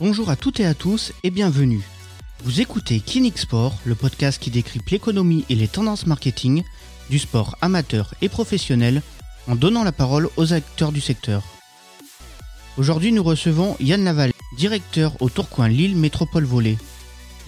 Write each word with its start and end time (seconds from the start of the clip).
Bonjour 0.00 0.30
à 0.30 0.36
toutes 0.36 0.60
et 0.60 0.64
à 0.64 0.74
tous 0.74 1.12
et 1.24 1.30
bienvenue. 1.30 1.82
Vous 2.44 2.60
écoutez 2.60 3.00
Kinix 3.00 3.42
Sport, 3.42 3.74
le 3.84 3.96
podcast 3.96 4.40
qui 4.40 4.48
décrypte 4.48 4.92
l'économie 4.92 5.44
et 5.48 5.56
les 5.56 5.66
tendances 5.66 6.06
marketing 6.06 6.62
du 7.10 7.18
sport 7.18 7.56
amateur 7.62 8.14
et 8.22 8.28
professionnel 8.28 9.02
en 9.48 9.56
donnant 9.56 9.82
la 9.82 9.90
parole 9.90 10.28
aux 10.36 10.52
acteurs 10.52 10.92
du 10.92 11.00
secteur. 11.00 11.42
Aujourd'hui, 12.76 13.10
nous 13.10 13.24
recevons 13.24 13.76
Yann 13.80 14.04
Laval, 14.04 14.30
directeur 14.56 15.20
au 15.20 15.28
Tourcoing 15.28 15.66
Lille 15.66 15.96
Métropole 15.96 16.44
Volley. 16.44 16.78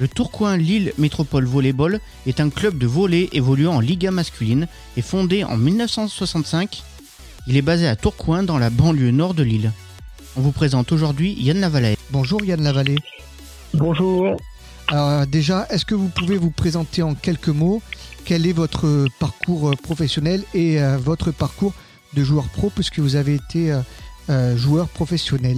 Le 0.01 0.09
Tourcoing 0.09 0.57
Lille 0.57 0.93
Métropole 0.99 1.45
Volleyball 1.45 2.01
est 2.27 2.41
un 2.41 2.51
club 2.51 2.79
de 2.79 2.87
volley 2.89 3.29
évoluant 3.33 3.77
en 3.77 3.81
Liga 3.81 4.11
masculine 4.11 4.67
et 4.97 5.03
fondé 5.03 5.45
en 5.45 5.57
1965. 5.57 6.83
Il 7.47 7.57
est 7.57 7.63
basé 7.63 7.87
à 7.87 7.95
Tourcoing 7.95 8.43
dans 8.43 8.59
la 8.59 8.71
banlieue 8.71 9.13
nord 9.13 9.35
de 9.35 9.45
Lille. 9.45 9.71
On 10.35 10.41
vous 10.41 10.53
présente 10.53 10.91
aujourd'hui 10.91 11.37
Yann 11.39 11.61
Lavallée. 11.61 12.00
Bonjour 12.13 12.45
Yann 12.45 12.63
Lavallée. 12.63 12.97
Bonjour. 13.75 14.37
Alors 14.89 15.27
déjà, 15.27 15.67
est-ce 15.71 15.85
que 15.85 15.95
vous 15.95 16.09
pouvez 16.09 16.37
vous 16.37 16.51
présenter 16.51 17.03
en 17.03 17.15
quelques 17.15 17.49
mots 17.49 17.81
quel 18.25 18.47
est 18.47 18.53
votre 18.53 19.07
parcours 19.19 19.73
professionnel 19.83 20.43
et 20.55 20.81
euh, 20.81 20.97
votre 20.99 21.31
parcours 21.31 21.73
de 22.17 22.23
joueur 22.23 22.45
pro 22.49 22.71
puisque 22.71 22.99
vous 22.99 23.17
avez 23.17 23.35
été 23.35 23.73
euh, 23.73 23.81
euh, 24.29 24.57
joueur 24.57 24.89
professionnel? 24.89 25.57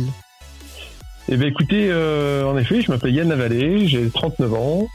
Eh 1.29 1.37
bien 1.37 1.49
écoutez, 1.49 1.93
en 1.93 2.59
effet, 2.59 2.83
je 2.83 2.91
m'appelle 2.91 3.15
Yann 3.15 3.29
Lavallée, 3.29 3.87
j'ai 3.87 4.11
39 4.11 4.55
ans. 4.55 4.89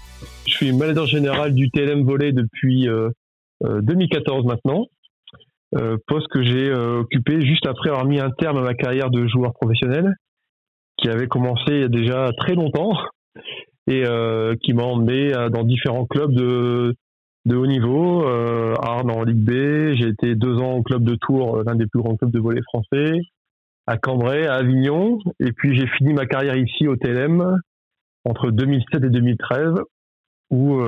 Je 0.48 0.54
suis 0.54 0.72
manager 0.72 1.08
général 1.08 1.54
du 1.54 1.72
TLM 1.72 2.04
Volley 2.04 2.34
depuis 2.34 2.88
2014 3.64 4.46
maintenant. 4.46 4.88
Euh, 5.76 5.98
poste 6.08 6.30
que 6.30 6.42
j'ai 6.44 6.70
euh, 6.70 7.02
occupé 7.02 7.46
juste 7.46 7.68
après 7.68 7.90
avoir 7.90 8.06
mis 8.06 8.20
un 8.20 8.32
terme 8.32 8.58
à 8.58 8.62
ma 8.62 8.74
carrière 8.74 9.10
de 9.10 9.28
joueur 9.28 9.54
professionnel, 9.54 10.16
qui 10.98 11.10
avait 11.10 11.28
commencé 11.28 11.64
il 11.70 11.82
y 11.82 11.84
a 11.84 11.90
déjà 11.90 12.32
très 12.38 12.56
longtemps 12.56 12.94
et 13.88 14.04
euh, 14.06 14.56
qui 14.62 14.74
m'a 14.74 14.84
emmené 14.84 15.32
dans 15.52 15.64
différents 15.64 16.06
clubs 16.06 16.34
de, 16.34 16.96
de 17.46 17.56
haut 17.56 17.68
niveau. 17.68 18.28
Euh, 18.28 18.74
Arles 18.82 19.12
en 19.12 19.24
Ligue 19.24 19.44
B, 19.44 19.96
j'ai 19.96 20.10
été 20.10 20.36
deux 20.36 20.58
ans 20.58 20.74
au 20.74 20.84
club 20.84 21.04
de 21.04 21.16
Tours, 21.16 21.64
l'un 21.64 21.76
des 21.76 21.88
plus 21.88 22.02
grands 22.02 22.16
clubs 22.16 22.32
de 22.32 22.40
volley 22.40 22.62
français, 22.64 23.20
à 23.86 23.98
Cambrai, 23.98 24.48
à 24.48 24.56
Avignon, 24.56 25.20
et 25.40 25.52
puis 25.54 25.78
j'ai 25.78 25.88
fini 25.98 26.14
ma 26.14 26.26
carrière 26.26 26.58
ici 26.58 26.88
au 26.88 26.96
TLM 26.96 27.60
entre 28.26 28.52
2007 28.52 29.06
et 29.06 29.10
2013, 29.10 29.76
où 30.50 30.82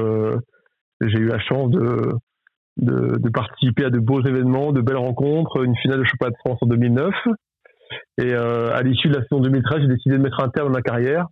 j'ai 1.02 1.20
eu 1.20 1.28
la 1.28 1.40
chance 1.40 1.72
de 1.72 2.12
de, 2.82 3.18
de, 3.18 3.30
participer 3.30 3.86
à 3.86 3.90
de 3.90 4.00
beaux 4.00 4.22
événements, 4.22 4.72
de 4.72 4.82
belles 4.82 4.98
rencontres, 4.98 5.64
une 5.64 5.76
finale 5.78 6.00
de 6.00 6.06
championnat 6.06 6.32
de 6.32 6.38
France 6.38 6.60
en 6.62 6.68
2009. 6.68 7.14
Et 8.18 8.34
euh, 8.34 8.74
à 8.74 8.82
l'issue 8.82 9.08
de 9.08 9.16
la 9.16 9.22
saison 9.24 9.40
2013, 9.40 9.82
j'ai 9.82 9.88
décidé 9.88 10.18
de 10.18 10.22
mettre 10.22 10.44
un 10.44 10.50
terme 10.50 10.68
à 10.68 10.72
ma 10.72 10.82
carrière. 10.82 11.28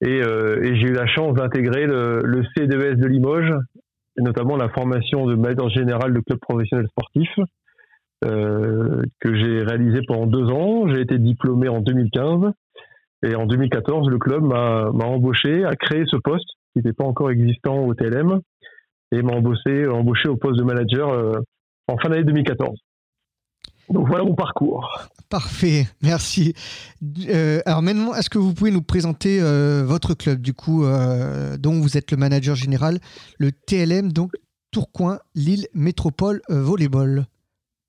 Et, 0.00 0.20
euh, 0.22 0.60
j'ai 0.62 0.88
eu 0.88 0.92
la 0.92 1.06
chance 1.06 1.34
d'intégrer 1.34 1.86
le, 1.86 2.42
CDES 2.56 2.96
de 2.96 3.06
Limoges, 3.06 3.54
notamment 4.18 4.56
la 4.56 4.68
formation 4.68 5.26
de 5.26 5.36
manager 5.36 5.70
général 5.70 6.12
de 6.12 6.20
club 6.20 6.38
professionnel 6.40 6.86
sportif, 6.88 7.30
euh, 8.24 9.02
que 9.20 9.34
j'ai 9.34 9.62
réalisé 9.62 10.00
pendant 10.06 10.26
deux 10.26 10.50
ans. 10.50 10.88
J'ai 10.88 11.00
été 11.00 11.18
diplômé 11.18 11.68
en 11.68 11.80
2015. 11.80 12.52
Et 13.24 13.36
en 13.36 13.46
2014, 13.46 14.08
le 14.10 14.18
club 14.18 14.42
m'a 14.42 14.90
embauché, 15.04 15.64
a 15.64 15.76
créé 15.76 16.02
ce 16.06 16.16
poste 16.16 16.48
qui 16.72 16.78
n'était 16.78 16.92
pas 16.92 17.04
encore 17.04 17.30
existant 17.30 17.78
au 17.84 17.94
TLM 17.94 18.40
et 19.12 19.22
m'a 19.22 19.34
embauché, 19.34 19.86
au 19.86 20.36
poste 20.36 20.58
de 20.58 20.64
manager 20.64 21.36
en 21.86 21.96
fin 21.98 22.08
d'année 22.08 22.24
2014. 22.24 22.76
Donc 23.88 24.08
voilà 24.08 24.24
mon 24.24 24.34
parcours. 24.34 25.08
Parfait, 25.28 25.86
merci. 26.02 26.54
Euh, 27.28 27.60
alors 27.66 27.82
maintenant, 27.82 28.14
est-ce 28.14 28.30
que 28.30 28.38
vous 28.38 28.54
pouvez 28.54 28.70
nous 28.70 28.82
présenter 28.82 29.40
euh, 29.40 29.82
votre 29.84 30.14
club, 30.14 30.40
du 30.40 30.54
coup, 30.54 30.84
dont 31.58 31.80
vous 31.80 31.96
êtes 31.96 32.10
le 32.10 32.16
manager 32.16 32.54
général, 32.54 32.98
le 33.38 33.52
TLM, 33.52 34.12
donc 34.12 34.32
Tourcoing 34.70 35.18
Lille 35.34 35.66
Métropole 35.74 36.40
Volleyball 36.48 37.26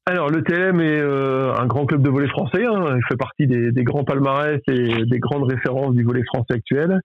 alors 0.06 0.30
le 0.30 0.44
TLM 0.44 0.82
est 0.82 1.00
un 1.00 1.66
grand 1.66 1.86
club 1.86 2.02
de 2.02 2.10
volley 2.10 2.28
français, 2.28 2.66
hein. 2.66 2.98
il 2.98 3.02
fait 3.08 3.16
partie 3.16 3.48
des, 3.48 3.72
des, 3.72 3.84
grands 3.86 4.04
palmarès 4.04 4.60
et 4.68 5.06
des 5.06 5.20
grandes 5.20 5.50
références 5.50 5.96
du 5.96 6.04
volley 6.04 6.26
français 6.26 6.56
actuel. 6.56 7.00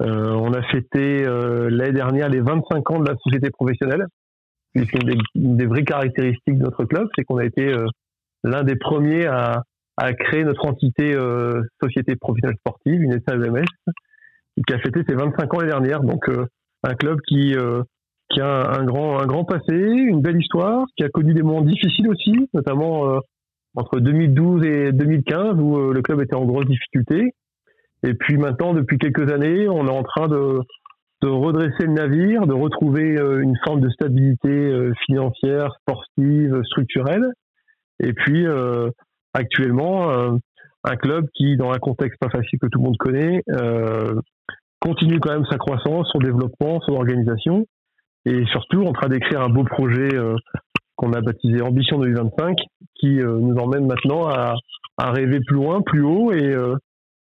Euh, 0.00 0.30
on 0.32 0.52
a 0.52 0.62
fêté 0.62 1.26
euh, 1.26 1.68
l'année 1.70 1.92
dernière 1.92 2.28
les 2.28 2.40
25 2.40 2.90
ans 2.90 3.00
de 3.00 3.08
la 3.08 3.16
société 3.16 3.50
professionnelle. 3.50 4.06
C'est 4.74 4.86
une, 4.94 5.56
des, 5.56 5.66
vraies 5.66 5.84
caractéristiques 5.84 6.58
de 6.58 6.62
notre 6.62 6.84
club, 6.84 7.08
c'est 7.16 7.24
qu'on 7.24 7.38
a 7.38 7.44
été 7.44 7.66
euh, 7.66 7.86
l'un 8.44 8.62
des 8.62 8.76
premiers 8.76 9.26
à, 9.26 9.62
à, 9.96 10.12
créer 10.12 10.44
notre 10.44 10.66
entité 10.66 11.16
société 11.82 12.16
professionnelle 12.16 12.56
sportive, 12.58 13.02
une 13.02 13.18
SAEMS, 13.26 13.64
qui 14.66 14.74
a 14.74 14.78
fêté 14.78 15.00
ses 15.08 15.14
25 15.14 15.54
ans 15.54 15.58
l'année 15.58 15.70
dernière. 15.70 16.00
Donc 16.02 16.30
un 16.84 16.94
club 16.94 17.20
qui 17.26 17.54
qui 18.30 18.40
a 18.40 18.70
un, 18.72 18.84
grand 18.84 19.20
un 19.20 19.26
grand 19.26 19.44
passé, 19.44 19.74
une 19.74 20.20
belle 20.20 20.40
histoire, 20.40 20.84
qui 20.96 21.04
a 21.04 21.08
connu 21.08 21.34
des 21.34 21.42
moments 21.42 21.62
difficiles 21.62 22.08
aussi, 22.08 22.48
notamment 22.54 23.20
entre 23.74 24.00
2012 24.00 24.64
et 24.64 24.92
2015 24.92 25.58
où 25.58 25.92
le 25.92 26.02
club 26.02 26.20
était 26.20 26.36
en 26.36 26.44
grosse 26.44 26.66
difficulté 26.66 27.32
et 28.02 28.14
puis 28.14 28.36
maintenant, 28.36 28.74
depuis 28.74 28.98
quelques 28.98 29.30
années, 29.32 29.68
on 29.68 29.86
est 29.86 29.90
en 29.90 30.02
train 30.02 30.28
de, 30.28 30.60
de 31.22 31.28
redresser 31.28 31.84
le 31.84 31.92
navire, 31.92 32.46
de 32.46 32.54
retrouver 32.54 33.18
euh, 33.18 33.40
une 33.40 33.56
forme 33.64 33.80
de 33.80 33.90
stabilité 33.90 34.48
euh, 34.48 34.92
financière, 35.06 35.74
sportive, 35.80 36.60
structurelle. 36.64 37.32
Et 38.00 38.12
puis, 38.12 38.46
euh, 38.46 38.90
actuellement, 39.34 40.10
un 40.84 40.96
club 40.96 41.26
qui, 41.34 41.56
dans 41.56 41.72
un 41.72 41.78
contexte 41.78 42.18
pas 42.20 42.30
facile 42.30 42.58
que 42.58 42.66
tout 42.66 42.78
le 42.78 42.84
monde 42.84 42.96
connaît, 42.98 43.42
continue 44.80 45.20
quand 45.20 45.32
même 45.32 45.46
sa 45.50 45.58
croissance, 45.58 46.08
son 46.12 46.18
développement, 46.18 46.80
son 46.86 46.94
organisation, 46.94 47.66
et 48.24 48.44
surtout 48.46 48.84
en 48.84 48.92
train 48.92 49.08
d'écrire 49.08 49.42
un 49.42 49.48
beau 49.48 49.64
projet 49.64 50.08
qu'on 50.96 51.12
a 51.12 51.20
baptisé 51.20 51.60
Ambition 51.62 51.98
2025, 51.98 52.56
qui 52.94 53.16
nous 53.16 53.56
emmène 53.56 53.86
maintenant 53.86 54.28
à, 54.28 54.54
rêver 54.98 55.40
plus 55.40 55.56
loin, 55.56 55.82
plus 55.82 56.02
haut, 56.02 56.32
et 56.32 56.56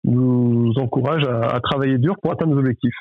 nous 0.04 0.72
encourage 0.76 1.25
à, 1.25 1.58
travailler 1.60 1.98
dur 1.98 2.14
pour 2.22 2.32
atteindre 2.32 2.54
nos 2.54 2.60
objectifs. 2.60 2.94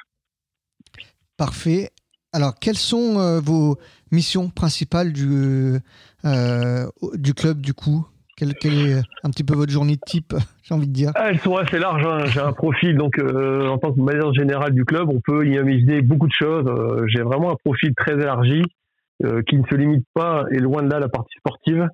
Parfait. 1.37 1.89
Alors, 2.35 2.56
quelles 2.59 2.75
sont 2.75 3.18
euh, 3.18 3.40
vos 3.40 3.78
missions 4.12 4.50
principales 4.50 5.13
du, 5.13 5.78
euh, 6.25 6.85
du 7.13 7.34
club, 7.34 7.62
du 7.62 7.73
coup? 7.73 8.06
Quelle, 8.35 8.50
est 8.50 9.01
un 9.23 9.29
petit 9.29 9.46
peu 9.46 9.56
votre 9.56 9.72
journée 9.72 9.96
type, 10.06 10.34
j'ai 10.63 10.75
envie 10.75 10.88
de 10.90 10.91
dire? 10.91 11.12
Ah, 11.16 11.29
Elles 11.29 11.40
sont 11.40 11.56
assez 11.56 11.79
larges. 11.79 12.06
Hein. 12.06 12.25
J'ai 12.25 12.41
un 12.41 12.51
profil, 12.51 12.97
donc 12.97 13.19
euh, 13.19 13.69
en 13.69 13.78
tant 13.78 13.94
que 13.94 14.01
manager 14.01 14.34
général 14.34 14.73
du 14.73 14.84
club, 14.84 15.07
on 15.07 15.22
peut 15.22 15.47
y 15.47 15.53
imaginer 15.53 16.01
beaucoup 16.01 16.28
de 16.28 16.34
choses. 16.34 16.69
J'ai 17.07 17.22
vraiment 17.22 17.51
un 17.51 17.56
profil 17.63 17.94
très 17.96 18.16
élargi 18.16 18.63
qui 19.47 19.56
ne 19.56 19.63
se 19.72 19.75
limite 19.75 20.06
pas, 20.13 20.44
et 20.52 20.57
loin 20.57 20.84
de 20.84 20.90
là, 20.90 21.00
la 21.00 21.07
partie 21.07 21.38
sportive. 21.38 21.88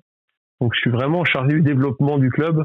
Donc, 0.60 0.72
je 0.74 0.80
suis 0.80 0.90
vraiment 0.90 1.24
chargé 1.24 1.54
du 1.54 1.62
développement 1.62 2.18
du 2.18 2.30
club, 2.30 2.64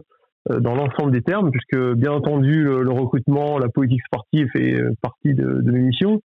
dans 0.50 0.74
l'ensemble 0.74 1.12
des 1.12 1.22
termes, 1.22 1.52
puisque 1.52 1.80
bien 1.94 2.12
entendu 2.12 2.64
le, 2.64 2.90
recrutement, 2.90 3.60
la 3.60 3.70
politique 3.70 4.02
sportive 4.08 4.48
fait 4.52 4.82
partie 5.00 5.36
de, 5.36 5.62
de 5.62 5.72
mes 5.72 5.82
missions, 5.82 6.22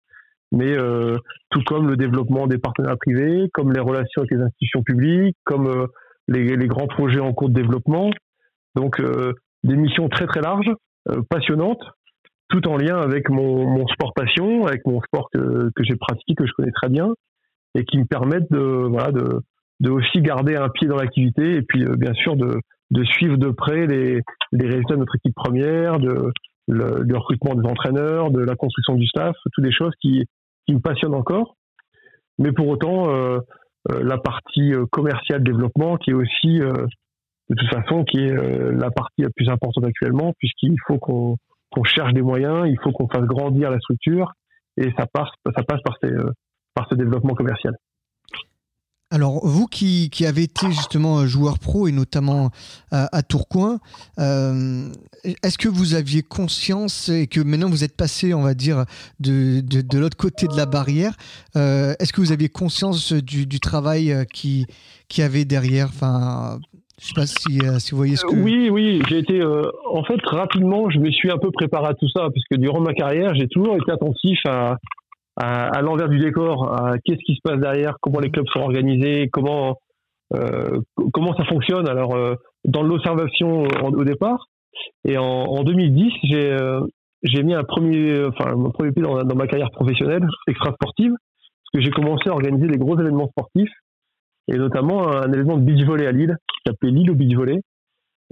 mais 0.52 0.76
euh, 0.76 1.16
tout 1.50 1.62
comme 1.66 1.88
le 1.88 1.96
développement 1.96 2.46
des 2.46 2.58
partenaires 2.58 2.96
privés, 2.98 3.48
comme 3.52 3.72
les 3.72 3.80
relations 3.80 4.22
avec 4.22 4.30
les 4.30 4.42
institutions 4.42 4.82
publiques, 4.82 5.36
comme 5.44 5.88
les, 6.28 6.56
les, 6.56 6.66
grands 6.68 6.86
projets 6.86 7.20
en 7.20 7.32
cours 7.32 7.48
de 7.48 7.54
développement. 7.54 8.10
Donc 8.76 9.02
des 9.64 9.76
missions 9.76 10.08
très 10.08 10.26
très 10.26 10.40
larges, 10.40 10.70
passionnantes, 11.28 11.82
tout 12.48 12.66
en 12.68 12.76
lien 12.76 12.96
avec 12.96 13.28
mon, 13.28 13.66
mon 13.66 13.86
sport 13.88 14.12
passion, 14.14 14.66
avec 14.66 14.86
mon 14.86 15.00
sport 15.00 15.28
que, 15.32 15.70
que 15.74 15.84
j'ai 15.84 15.96
pratiqué, 15.96 16.34
que 16.34 16.46
je 16.46 16.52
connais 16.52 16.72
très 16.72 16.88
bien, 16.88 17.12
et 17.74 17.84
qui 17.84 17.98
me 17.98 18.04
permettent 18.04 18.50
de, 18.50 18.86
voilà, 18.88 19.10
de, 19.10 19.40
de 19.80 19.90
aussi 19.90 20.20
garder 20.20 20.56
un 20.56 20.68
pied 20.68 20.86
dans 20.86 20.96
l'activité 20.96 21.56
et 21.56 21.62
puis 21.62 21.84
bien 21.96 22.12
sûr 22.14 22.36
de, 22.36 22.60
de 22.90 23.04
suivre 23.04 23.36
de 23.36 23.50
près 23.50 23.86
les, 23.86 24.20
les 24.52 24.66
résultats 24.66 24.94
de 24.94 25.00
notre 25.00 25.16
équipe 25.16 25.34
première, 25.34 25.98
de, 25.98 26.30
le, 26.68 27.04
du 27.04 27.14
recrutement 27.14 27.54
des 27.54 27.68
entraîneurs, 27.68 28.30
de 28.30 28.40
la 28.40 28.54
construction 28.54 28.94
du 28.94 29.06
staff, 29.06 29.34
toutes 29.52 29.64
des 29.64 29.72
choses 29.72 29.92
qui, 30.00 30.24
qui 30.66 30.74
me 30.74 30.80
passionnent 30.80 31.14
encore. 31.14 31.56
Mais 32.38 32.52
pour 32.52 32.68
autant, 32.68 33.10
euh, 33.10 33.38
euh, 33.90 34.02
la 34.02 34.18
partie 34.18 34.72
euh, 34.72 34.86
commerciale 34.90 35.42
développement, 35.42 35.96
qui 35.96 36.10
est 36.10 36.14
aussi, 36.14 36.58
de 36.58 37.54
toute 37.56 37.70
façon, 37.70 38.04
qui 38.04 38.18
est 38.18 38.34
la 38.34 38.90
partie 38.90 39.22
la 39.22 39.30
plus 39.34 39.48
importante 39.48 39.84
actuellement, 39.84 40.32
puisqu'il 40.38 40.76
faut 40.86 40.98
qu'on 40.98 41.36
cherche 41.84 42.12
des 42.12 42.22
moyens, 42.22 42.66
il 42.68 42.78
faut 42.82 42.92
qu'on 42.92 43.08
fasse 43.08 43.26
grandir 43.26 43.70
la 43.70 43.78
structure, 43.78 44.32
et 44.76 44.90
ça 44.96 45.06
passe, 45.12 45.28
ça 45.54 45.62
passe 45.62 45.80
par, 45.82 45.96
ces, 46.02 46.10
par 46.74 46.86
ce 46.88 46.94
développement 46.94 47.34
commercial. 47.34 47.74
Alors, 49.12 49.46
vous 49.46 49.66
qui, 49.66 50.08
avez 50.26 50.44
été 50.44 50.68
justement 50.68 51.26
joueur 51.26 51.58
pro 51.58 51.86
et 51.86 51.92
notamment 51.92 52.50
à, 52.90 53.22
Tourcoing, 53.22 53.78
euh, 54.18 54.88
est-ce 55.42 55.58
que 55.58 55.68
vous 55.68 55.92
aviez 55.92 56.22
conscience 56.22 57.10
et 57.10 57.26
que 57.26 57.42
maintenant 57.42 57.68
vous 57.68 57.84
êtes 57.84 57.94
passé, 57.94 58.32
on 58.32 58.40
va 58.40 58.54
dire, 58.54 58.86
de, 59.20 59.60
de, 59.60 59.98
l'autre 59.98 60.16
côté 60.16 60.46
de 60.46 60.56
la 60.56 60.64
barrière, 60.64 61.12
euh, 61.56 61.92
est-ce 62.00 62.14
que 62.14 62.22
vous 62.22 62.32
aviez 62.32 62.48
conscience 62.48 63.12
du, 63.12 63.60
travail 63.60 64.16
qui, 64.32 64.64
qui 65.08 65.20
avait 65.20 65.44
derrière? 65.44 65.88
Enfin, 65.88 66.58
Je 66.98 67.08
sais 67.08 67.14
pas 67.14 67.26
si, 67.26 67.60
si 67.80 67.90
vous 67.90 67.98
voyez 67.98 68.16
ce 68.16 68.24
que. 68.24 68.34
Oui, 68.34 68.70
oui, 68.70 69.02
j'ai 69.10 69.18
été. 69.18 69.44
en 69.44 70.04
fait, 70.04 70.20
rapidement, 70.24 70.88
je 70.88 70.98
me 70.98 71.10
suis 71.10 71.30
un 71.30 71.36
peu 71.38 71.50
préparé 71.50 71.88
à 71.88 71.94
tout 71.94 72.08
ça, 72.08 72.30
parce 72.34 72.46
que 72.50 72.56
durant 72.56 72.80
ma 72.80 72.94
carrière, 72.94 73.34
j'ai 73.34 73.48
toujours 73.48 73.76
été 73.76 73.92
attentif 73.92 74.38
à, 74.46 74.78
à, 75.36 75.80
l'envers 75.80 76.08
du 76.08 76.18
décor, 76.18 76.76
qu'est-ce 77.04 77.24
qui 77.24 77.34
se 77.34 77.40
passe 77.42 77.58
derrière, 77.58 77.96
comment 78.00 78.20
les 78.20 78.30
clubs 78.30 78.46
sont 78.48 78.60
organisés, 78.60 79.28
comment 79.32 79.78
euh, 80.34 80.80
comment 81.12 81.34
ça 81.36 81.44
fonctionne. 81.44 81.88
Alors 81.88 82.14
euh, 82.14 82.34
dans 82.64 82.82
l'observation 82.82 83.64
au 83.82 84.04
départ, 84.04 84.46
et 85.04 85.18
en, 85.18 85.24
en 85.24 85.62
2010, 85.62 86.12
j'ai 86.24 86.52
euh, 86.52 86.80
j'ai 87.22 87.42
mis 87.42 87.54
un 87.54 87.64
premier, 87.64 88.24
enfin 88.24 88.54
mon 88.56 88.70
premier 88.70 88.92
pied 88.92 89.02
dans, 89.02 89.36
ma 89.36 89.46
carrière 89.46 89.70
professionnelle 89.70 90.26
extra 90.48 90.72
sportive, 90.72 91.12
parce 91.12 91.72
que 91.74 91.80
j'ai 91.80 91.90
commencé 91.90 92.28
à 92.28 92.32
organiser 92.32 92.66
des 92.66 92.78
gros 92.78 92.98
événements 92.98 93.28
sportifs, 93.28 93.72
et 94.48 94.56
notamment 94.56 95.08
un, 95.08 95.32
événement 95.32 95.56
de 95.56 95.62
beach 95.62 95.84
volley 95.86 96.06
à 96.06 96.12
Lille, 96.12 96.36
qui 96.48 96.60
s'appelait 96.66 96.90
Lille 96.90 97.10
au 97.10 97.14
beach 97.14 97.34
volley, 97.34 97.60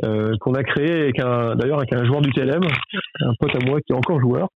euh, 0.05 0.35
qu'on 0.41 0.55
a 0.55 0.64
créé 0.64 1.02
avec 1.02 1.20
un, 1.20 1.55
d'ailleurs 1.55 1.79
avec 1.79 1.93
un 1.93 2.05
joueur 2.05 2.20
du 2.20 2.32
TLM, 2.32 2.62
un 3.20 3.35
pote 3.38 3.55
à 3.55 3.64
moi 3.64 3.81
qui 3.81 3.93
est 3.93 3.97
encore 3.97 4.20
joueur, 4.20 4.49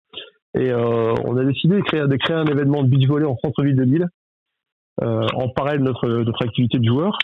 et 0.58 0.70
euh, 0.70 1.14
on 1.24 1.36
a 1.36 1.44
décidé 1.44 1.76
de 1.76 1.82
créer, 1.82 2.06
de 2.06 2.16
créer 2.16 2.36
un 2.36 2.46
événement 2.46 2.82
de 2.82 2.88
beach 2.88 3.08
volley 3.08 3.26
en 3.26 3.36
centre-ville 3.42 3.76
de 3.76 3.82
Lille, 3.82 4.08
euh, 5.02 5.26
en 5.34 5.48
parallèle 5.48 5.80
de 5.80 5.84
notre, 5.84 6.08
notre 6.08 6.44
activité 6.44 6.78
de 6.78 6.84
joueur. 6.84 7.16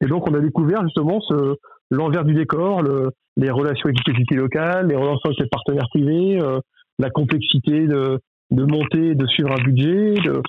Et 0.00 0.06
donc, 0.06 0.28
on 0.28 0.34
a 0.34 0.40
découvert 0.40 0.82
justement 0.82 1.20
ce, 1.20 1.56
l'envers 1.90 2.24
du 2.24 2.34
décor, 2.34 2.82
le, 2.82 3.10
les 3.36 3.50
relations 3.50 3.86
avec 3.86 3.98
les 3.98 4.12
sociétés 4.12 4.34
locales, 4.34 4.88
les 4.88 4.96
relations 4.96 5.26
avec 5.26 5.38
les 5.38 5.46
partenaires 5.46 5.88
privés, 5.90 6.40
euh, 6.40 6.58
la 6.98 7.10
complexité 7.10 7.86
de, 7.86 8.20
de 8.50 8.64
monter, 8.64 9.14
de 9.14 9.26
suivre 9.26 9.52
un 9.52 9.62
budget, 9.62 10.14
de, 10.14 10.42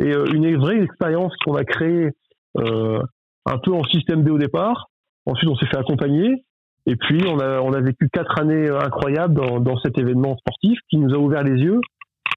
et 0.00 0.12
euh, 0.12 0.26
une 0.32 0.56
vraie 0.56 0.80
expérience 0.80 1.34
qu'on 1.44 1.54
a 1.54 1.64
créée 1.64 2.10
euh, 2.58 3.00
un 3.46 3.58
peu 3.58 3.72
en 3.72 3.84
système 3.84 4.22
D 4.22 4.30
au 4.30 4.38
départ. 4.38 4.88
Ensuite, 5.26 5.48
on 5.50 5.56
s'est 5.56 5.66
fait 5.66 5.78
accompagner. 5.78 6.44
Et 6.86 6.96
puis, 6.96 7.22
on 7.26 7.38
a, 7.38 7.60
on 7.60 7.72
a 7.72 7.80
vécu 7.80 8.08
quatre 8.12 8.38
années 8.38 8.68
incroyables 8.68 9.34
dans, 9.34 9.58
dans 9.60 9.78
cet 9.78 9.96
événement 9.98 10.36
sportif 10.38 10.78
qui 10.90 10.98
nous 10.98 11.14
a 11.14 11.18
ouvert 11.18 11.42
les 11.42 11.60
yeux 11.60 11.80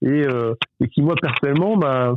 et, 0.02 0.26
euh, 0.28 0.54
et 0.80 0.88
qui, 0.88 1.02
moi, 1.02 1.16
personnellement, 1.22 1.76
m'a, 1.76 2.14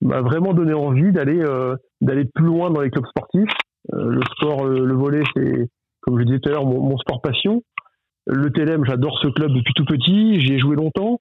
m'a 0.00 0.20
vraiment 0.20 0.52
donné 0.52 0.74
envie 0.74 1.12
d'aller, 1.12 1.40
euh, 1.40 1.76
d'aller 2.00 2.24
plus 2.24 2.46
loin 2.46 2.70
dans 2.70 2.80
les 2.80 2.90
clubs 2.90 3.06
sportifs. 3.06 3.52
Euh, 3.94 4.10
le 4.10 4.20
sport, 4.36 4.66
le 4.66 4.94
volet, 4.94 5.22
c'est, 5.34 5.68
comme 6.00 6.18
je 6.18 6.24
disais 6.24 6.40
tout 6.40 6.48
à 6.48 6.52
l'heure, 6.52 6.66
mon, 6.66 6.80
mon, 6.80 6.98
sport 6.98 7.20
passion. 7.22 7.62
Le 8.26 8.50
TLM, 8.50 8.84
j'adore 8.84 9.18
ce 9.22 9.28
club 9.28 9.52
depuis 9.52 9.74
tout 9.74 9.84
petit, 9.84 10.40
j'y 10.40 10.54
ai 10.54 10.58
joué 10.58 10.76
longtemps 10.76 11.20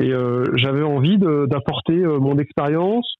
et 0.00 0.12
j'avais 0.54 0.82
envie 0.82 1.18
d'apporter 1.18 1.96
mon 1.96 2.38
expérience, 2.38 3.16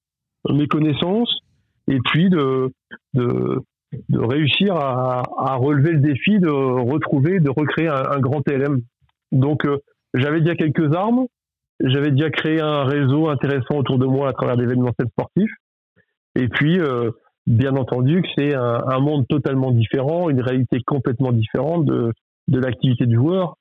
mes 0.48 0.66
connaissances 0.66 1.40
et 1.88 1.98
puis 2.04 2.30
de, 2.30 2.70
de, 3.14 3.60
de 4.08 4.18
réussir 4.18 4.74
à, 4.76 5.56
relever 5.56 5.92
le 5.92 6.00
défi 6.00 6.38
de 6.38 6.50
retrouver, 6.50 7.40
de 7.40 7.50
recréer 7.50 7.88
un, 7.88 8.18
grand 8.20 8.42
TLM. 8.42 8.80
Donc 9.32 9.64
euh, 9.64 9.78
j'avais 10.14 10.40
déjà 10.40 10.54
quelques 10.54 10.94
armes, 10.94 11.26
j'avais 11.80 12.10
déjà 12.10 12.30
créé 12.30 12.60
un 12.60 12.84
réseau 12.84 13.28
intéressant 13.28 13.76
autour 13.76 13.98
de 13.98 14.06
moi 14.06 14.28
à 14.28 14.32
travers 14.32 14.56
d'événementiels 14.56 15.08
sportifs. 15.08 15.52
Et 16.34 16.48
puis, 16.48 16.78
euh, 16.78 17.10
bien 17.46 17.76
entendu, 17.76 18.22
que 18.22 18.28
c'est 18.36 18.54
un, 18.54 19.00
monde 19.00 19.26
totalement 19.28 19.72
différent, 19.72 20.28
une 20.28 20.40
réalité 20.40 20.80
complètement 20.86 21.32
différente 21.32 21.84
de, 21.86 22.12
l'activité 22.48 23.06
du 23.06 23.16
joueur, 23.16 23.56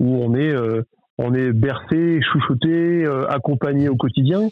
où 0.00 0.16
on 0.16 0.34
est, 0.34 0.52
euh, 0.52 0.82
on 1.18 1.34
est 1.34 1.52
bercé, 1.52 2.20
chouchouté, 2.32 3.06
accompagné 3.28 3.88
au 3.88 3.96
quotidien, 3.96 4.48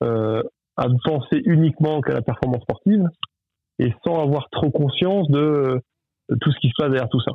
à 0.00 0.86
penser 1.04 1.42
uniquement 1.44 2.00
qu'à 2.00 2.12
la 2.12 2.22
performance 2.22 2.62
sportive 2.62 3.08
et 3.78 3.92
sans 4.04 4.22
avoir 4.22 4.48
trop 4.50 4.70
conscience 4.70 5.28
de, 5.30 5.80
tout 6.40 6.52
ce 6.52 6.58
qui 6.60 6.68
se 6.68 6.74
passe 6.76 6.90
derrière 6.90 7.08
tout 7.08 7.20
ça. 7.20 7.32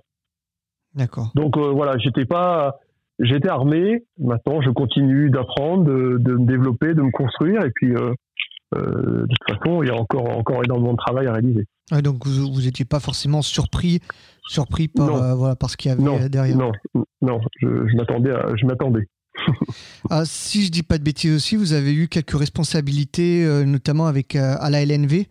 D'accord. 0.95 1.31
Donc 1.36 1.57
euh, 1.57 1.72
voilà, 1.72 1.98
j'étais 1.98 2.25
pas, 2.25 2.78
j'étais 3.19 3.50
armé. 3.50 4.04
Maintenant, 4.19 4.62
je 4.62 4.69
continue 4.69 5.30
d'apprendre, 5.30 5.86
de, 5.86 6.18
de, 6.19 6.34
me 6.34 6.45
développer, 6.45 6.94
de 6.94 7.01
me 7.01 7.12
construire, 7.12 7.63
et 7.63 7.72
puis 7.74 7.95
euh, 7.95 8.13
euh, 8.75 9.22
de 9.22 9.28
toute 9.28 9.57
façon, 9.57 9.81
il 9.81 9.88
y 9.88 9.92
a 9.92 9.95
encore 9.95 10.38
encore 10.38 10.63
énormément 10.63 10.94
de 10.94 10.98
travail 10.98 11.28
à 11.28 11.34
réaliser. 11.34 11.66
Ouais, 11.92 12.01
donc 12.01 12.25
vous 12.25 12.54
vous 12.54 12.68
étiez 12.68 12.86
pas 12.86 13.00
forcément 13.00 13.42
surpris 13.42 14.00
surpris 14.48 14.88
par 14.88 15.36
voilà 15.36 15.56
par 15.56 15.69
ce 15.69 15.78
qu'il 15.78 15.90
y 15.90 15.94
avait 15.94 16.04
non, 16.04 16.19
derrière. 16.28 16.57
Non, 16.57 16.72
non, 17.22 17.40
je, 17.60 17.68
je 17.88 17.95
m'attendais, 17.95 18.34
je 18.56 18.66
m'attendais. 18.66 19.07
ah, 20.12 20.24
si 20.25 20.63
je 20.63 20.72
dis 20.72 20.84
pas 20.84 21.00
de 21.00 21.04
bêtises 21.04 21.36
aussi, 21.36 21.56
vous 21.56 21.74
avez 21.74 21.94
eu 21.94 22.07
quelques 22.07 22.38
responsabilités, 22.38 23.45
notamment 23.66 24.06
avec 24.06 24.36
à 24.36 24.69
la 24.69 24.86
LNV. 24.86 25.25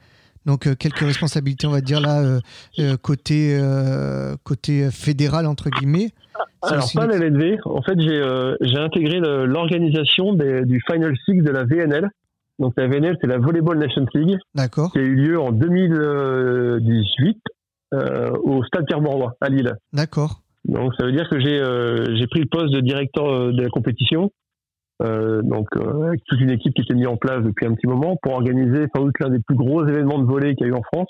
Donc 0.47 0.67
euh, 0.67 0.75
quelques 0.75 0.99
responsabilités, 0.99 1.67
on 1.67 1.71
va 1.71 1.81
dire 1.81 2.01
là, 2.01 2.21
euh, 2.21 2.41
euh, 2.79 2.97
côté, 2.97 3.59
côté 4.45 4.91
fédéral, 4.91 5.47
entre 5.47 5.71
guillemets. 5.71 6.11
Alors 6.63 6.89
pas 6.95 7.07
la 7.07 7.17
LNV, 7.17 7.59
en 7.65 7.83
fait 7.83 8.01
j'ai 8.01 8.79
intégré 8.79 9.21
l'organisation 9.21 10.33
du 10.35 10.81
Final 10.91 11.15
Six 11.25 11.43
de 11.43 11.51
la 11.51 11.65
VNL. 11.65 12.09
Donc 12.59 12.75
la 12.77 12.87
VNL 12.87 13.17
c'est 13.21 13.27
la 13.27 13.39
Volleyball 13.39 13.79
Nations 13.79 14.07
League. 14.15 14.39
D'accord. 14.55 14.93
Qui 14.93 14.99
a 14.99 15.03
eu 15.03 15.15
lieu 15.15 15.41
en 15.41 15.53
2018 15.53 17.39
au 17.93 18.65
Stade 18.65 18.87
Pierre-Mauroy 18.87 19.35
à 19.41 19.49
Lille. 19.49 19.75
D'accord. 19.93 20.43
Donc 20.65 20.95
ça 20.97 21.05
veut 21.05 21.13
dire 21.13 21.29
que 21.29 21.41
j'ai 21.41 22.27
pris 22.29 22.41
le 22.41 22.47
poste 22.47 22.73
de 22.73 22.81
directeur 22.81 23.53
de 23.53 23.63
la 23.63 23.69
compétition 23.69 24.31
euh, 25.01 25.43
donc 25.43 25.69
euh, 25.77 26.09
avec 26.09 26.23
toute 26.25 26.41
une 26.41 26.51
équipe 26.51 26.75
qui 26.75 26.85
s'est 26.85 26.95
mise 26.95 27.07
en 27.07 27.17
place 27.17 27.43
depuis 27.43 27.67
un 27.67 27.75
petit 27.75 27.87
moment 27.87 28.17
pour 28.23 28.35
organiser 28.35 28.87
sans 28.95 29.05
doute 29.05 29.19
l'un 29.21 29.31
des 29.31 29.41
plus 29.41 29.57
gros 29.57 29.87
événements 29.87 30.19
de 30.19 30.25
volley 30.25 30.55
qu'il 30.55 30.67
y 30.67 30.71
a 30.71 30.73
eu 30.73 30.77
en 30.77 30.83
France 30.83 31.09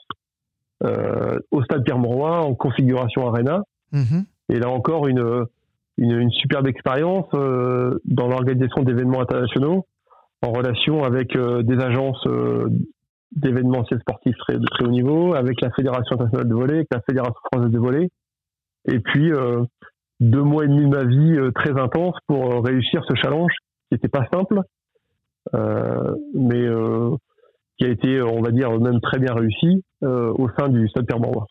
euh, 0.85 1.39
au 1.51 1.63
stade 1.65 1.85
Pierre-Mauroy 1.85 2.41
en 2.41 2.55
configuration 2.55 3.27
arena. 3.27 3.65
Mmh. 3.93 4.21
Et 4.49 4.59
là 4.59 4.71
encore 4.71 5.09
une, 5.09 5.47
une, 5.99 6.13
une 6.13 6.31
superbe 6.31 6.69
expérience 6.69 7.29
dans 7.33 8.29
l'organisation 8.29 8.83
d'événements 8.83 9.21
internationaux 9.21 9.87
en 10.43 10.53
relation 10.53 11.05
avec 11.05 11.37
des 11.37 11.79
agences 11.79 12.27
d'événementiels 13.33 14.01
sportifs 14.01 14.37
très, 14.39 14.59
de 14.59 14.67
très 14.67 14.85
haut 14.85 14.91
niveau, 14.91 15.35
avec 15.35 15.61
la 15.61 15.71
Fédération 15.71 16.15
internationale 16.15 16.49
de 16.49 16.55
volley, 16.55 16.75
avec 16.75 16.89
la 16.91 17.01
Fédération 17.03 17.41
française 17.53 17.71
de 17.71 17.79
volley. 17.79 18.09
Et 18.91 18.99
puis 18.99 19.31
deux 20.21 20.43
mois 20.43 20.65
et 20.65 20.69
demi 20.69 20.83
de 20.83 20.97
ma 20.97 21.05
vie 21.05 21.53
très 21.55 21.79
intense 21.81 22.17
pour 22.27 22.65
réussir 22.65 23.03
ce 23.09 23.15
challenge 23.15 23.53
qui 23.93 23.95
n'était 23.95 24.09
pas 24.09 24.27
simple, 24.33 24.63
euh, 25.55 26.15
mais 26.35 26.61
euh, 26.61 27.11
qui 27.79 27.85
a 27.85 27.89
été, 27.89 28.23
on 28.23 28.41
va 28.41 28.51
dire, 28.51 28.71
même 28.81 29.01
très 29.01 29.19
bien 29.19 29.35
réussi 29.35 29.85
euh, 30.03 30.33
au 30.33 30.49
sein 30.59 30.69
du 30.69 30.89
Stade 30.89 31.07
Pierre-Mauroy. 31.07 31.47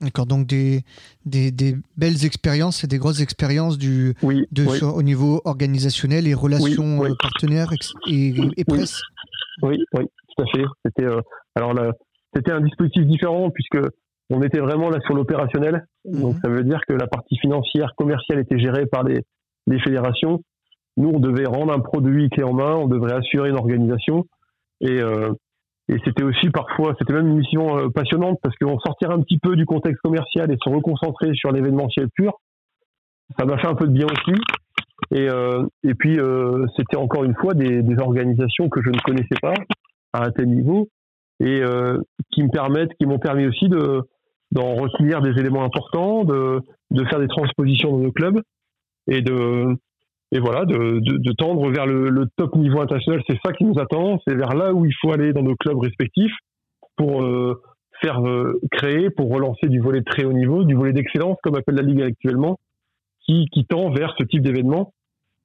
D'accord, 0.00 0.26
donc 0.26 0.46
des, 0.46 0.82
des, 1.26 1.52
des, 1.52 1.76
belles 1.96 2.24
expériences 2.24 2.82
et 2.82 2.88
des 2.88 2.98
grosses 2.98 3.20
expériences 3.20 3.78
du, 3.78 4.14
oui, 4.22 4.46
de, 4.50 4.64
oui. 4.64 4.78
Sur, 4.78 4.96
au 4.96 5.02
niveau 5.02 5.40
organisationnel 5.44 6.26
et 6.26 6.34
relations 6.34 6.98
oui, 6.98 7.10
partenaires 7.20 7.72
et, 8.08 8.34
et 8.56 8.64
presse. 8.64 9.00
Oui, 9.62 9.78
oui, 9.94 10.04
tout 10.36 10.42
à 10.42 10.46
fait. 10.46 10.64
C'était 10.84 11.04
euh, 11.04 11.20
alors 11.54 11.74
c'était 12.34 12.50
un 12.50 12.62
dispositif 12.62 13.04
différent 13.06 13.50
puisque 13.50 13.78
on 14.30 14.42
était 14.42 14.58
vraiment 14.58 14.90
là 14.90 14.98
sur 15.04 15.14
l'opérationnel. 15.14 15.86
Mmh. 16.04 16.20
Donc 16.20 16.36
ça 16.42 16.48
veut 16.48 16.64
dire 16.64 16.80
que 16.88 16.94
la 16.94 17.06
partie 17.06 17.36
financière, 17.38 17.92
commerciale 17.96 18.40
était 18.40 18.58
gérée 18.58 18.86
par 18.86 19.04
les, 19.04 19.20
les 19.68 19.78
fédérations 19.78 20.42
nous, 20.96 21.10
on 21.14 21.20
devait 21.20 21.46
rendre 21.46 21.72
un 21.72 21.80
produit 21.80 22.28
clé 22.30 22.44
en 22.44 22.52
main, 22.52 22.74
on 22.74 22.86
devrait 22.86 23.14
assurer 23.14 23.50
une 23.50 23.56
organisation. 23.56 24.26
Et, 24.80 25.00
euh, 25.00 25.32
et 25.88 25.96
c'était 26.04 26.22
aussi 26.22 26.50
parfois, 26.50 26.94
c'était 26.98 27.12
même 27.14 27.28
une 27.28 27.38
mission 27.38 27.78
euh, 27.78 27.88
passionnante 27.88 28.38
parce 28.42 28.54
qu'on 28.56 28.78
sortirait 28.78 29.14
un 29.14 29.22
petit 29.22 29.38
peu 29.38 29.56
du 29.56 29.66
contexte 29.66 30.00
commercial 30.02 30.50
et 30.50 30.56
se 30.62 30.68
reconcentrer 30.68 31.34
sur 31.34 31.52
l'événementiel 31.52 32.08
pur. 32.14 32.34
Ça 33.38 33.44
m'a 33.46 33.58
fait 33.58 33.68
un 33.68 33.74
peu 33.74 33.86
de 33.86 33.92
bien 33.92 34.06
aussi. 34.06 34.40
Et, 35.10 35.28
euh, 35.28 35.66
et 35.82 35.94
puis, 35.94 36.18
euh, 36.18 36.66
c'était 36.76 36.96
encore 36.96 37.24
une 37.24 37.34
fois 37.34 37.54
des, 37.54 37.82
des, 37.82 37.98
organisations 37.98 38.68
que 38.68 38.80
je 38.82 38.90
ne 38.90 38.98
connaissais 39.00 39.38
pas 39.40 39.54
à 40.12 40.26
un 40.26 40.30
tel 40.30 40.48
niveau 40.48 40.88
et 41.40 41.60
euh, 41.62 41.98
qui 42.30 42.42
me 42.42 42.50
permettent, 42.50 42.94
qui 42.98 43.06
m'ont 43.06 43.18
permis 43.18 43.46
aussi 43.46 43.68
de 43.68 44.02
d'en 44.52 44.74
retenir 44.74 45.22
des 45.22 45.30
éléments 45.40 45.64
importants, 45.64 46.24
de, 46.24 46.60
de 46.90 47.04
faire 47.06 47.18
des 47.18 47.26
transpositions 47.26 47.90
dans 47.90 48.04
nos 48.04 48.12
clubs 48.12 48.38
et 49.08 49.22
de, 49.22 49.74
et 50.32 50.40
voilà, 50.40 50.64
de, 50.64 50.98
de, 51.00 51.18
de 51.18 51.32
tendre 51.32 51.70
vers 51.70 51.86
le, 51.86 52.08
le, 52.08 52.26
top 52.36 52.56
niveau 52.56 52.80
international. 52.80 53.22
C'est 53.28 53.38
ça 53.44 53.52
qui 53.52 53.64
nous 53.64 53.78
attend, 53.78 54.18
c'est 54.26 54.34
vers 54.34 54.54
là 54.54 54.72
où 54.72 54.86
il 54.86 54.94
faut 55.00 55.12
aller 55.12 55.34
dans 55.34 55.42
nos 55.42 55.54
clubs 55.56 55.78
respectifs 55.78 56.32
pour 56.96 57.22
euh, 57.22 57.60
faire 58.00 58.26
euh, 58.26 58.58
créer, 58.70 59.10
pour 59.10 59.30
relancer 59.30 59.68
du 59.68 59.78
volet 59.78 60.00
de 60.00 60.04
très 60.04 60.24
haut 60.24 60.32
niveau, 60.32 60.64
du 60.64 60.74
volet 60.74 60.94
d'excellence, 60.94 61.36
comme 61.42 61.54
appelle 61.54 61.74
la 61.74 61.82
Ligue 61.82 62.02
actuellement, 62.02 62.58
qui, 63.26 63.46
qui 63.52 63.66
tend 63.66 63.90
vers 63.90 64.14
ce 64.18 64.24
type 64.24 64.42
d'événement 64.42 64.94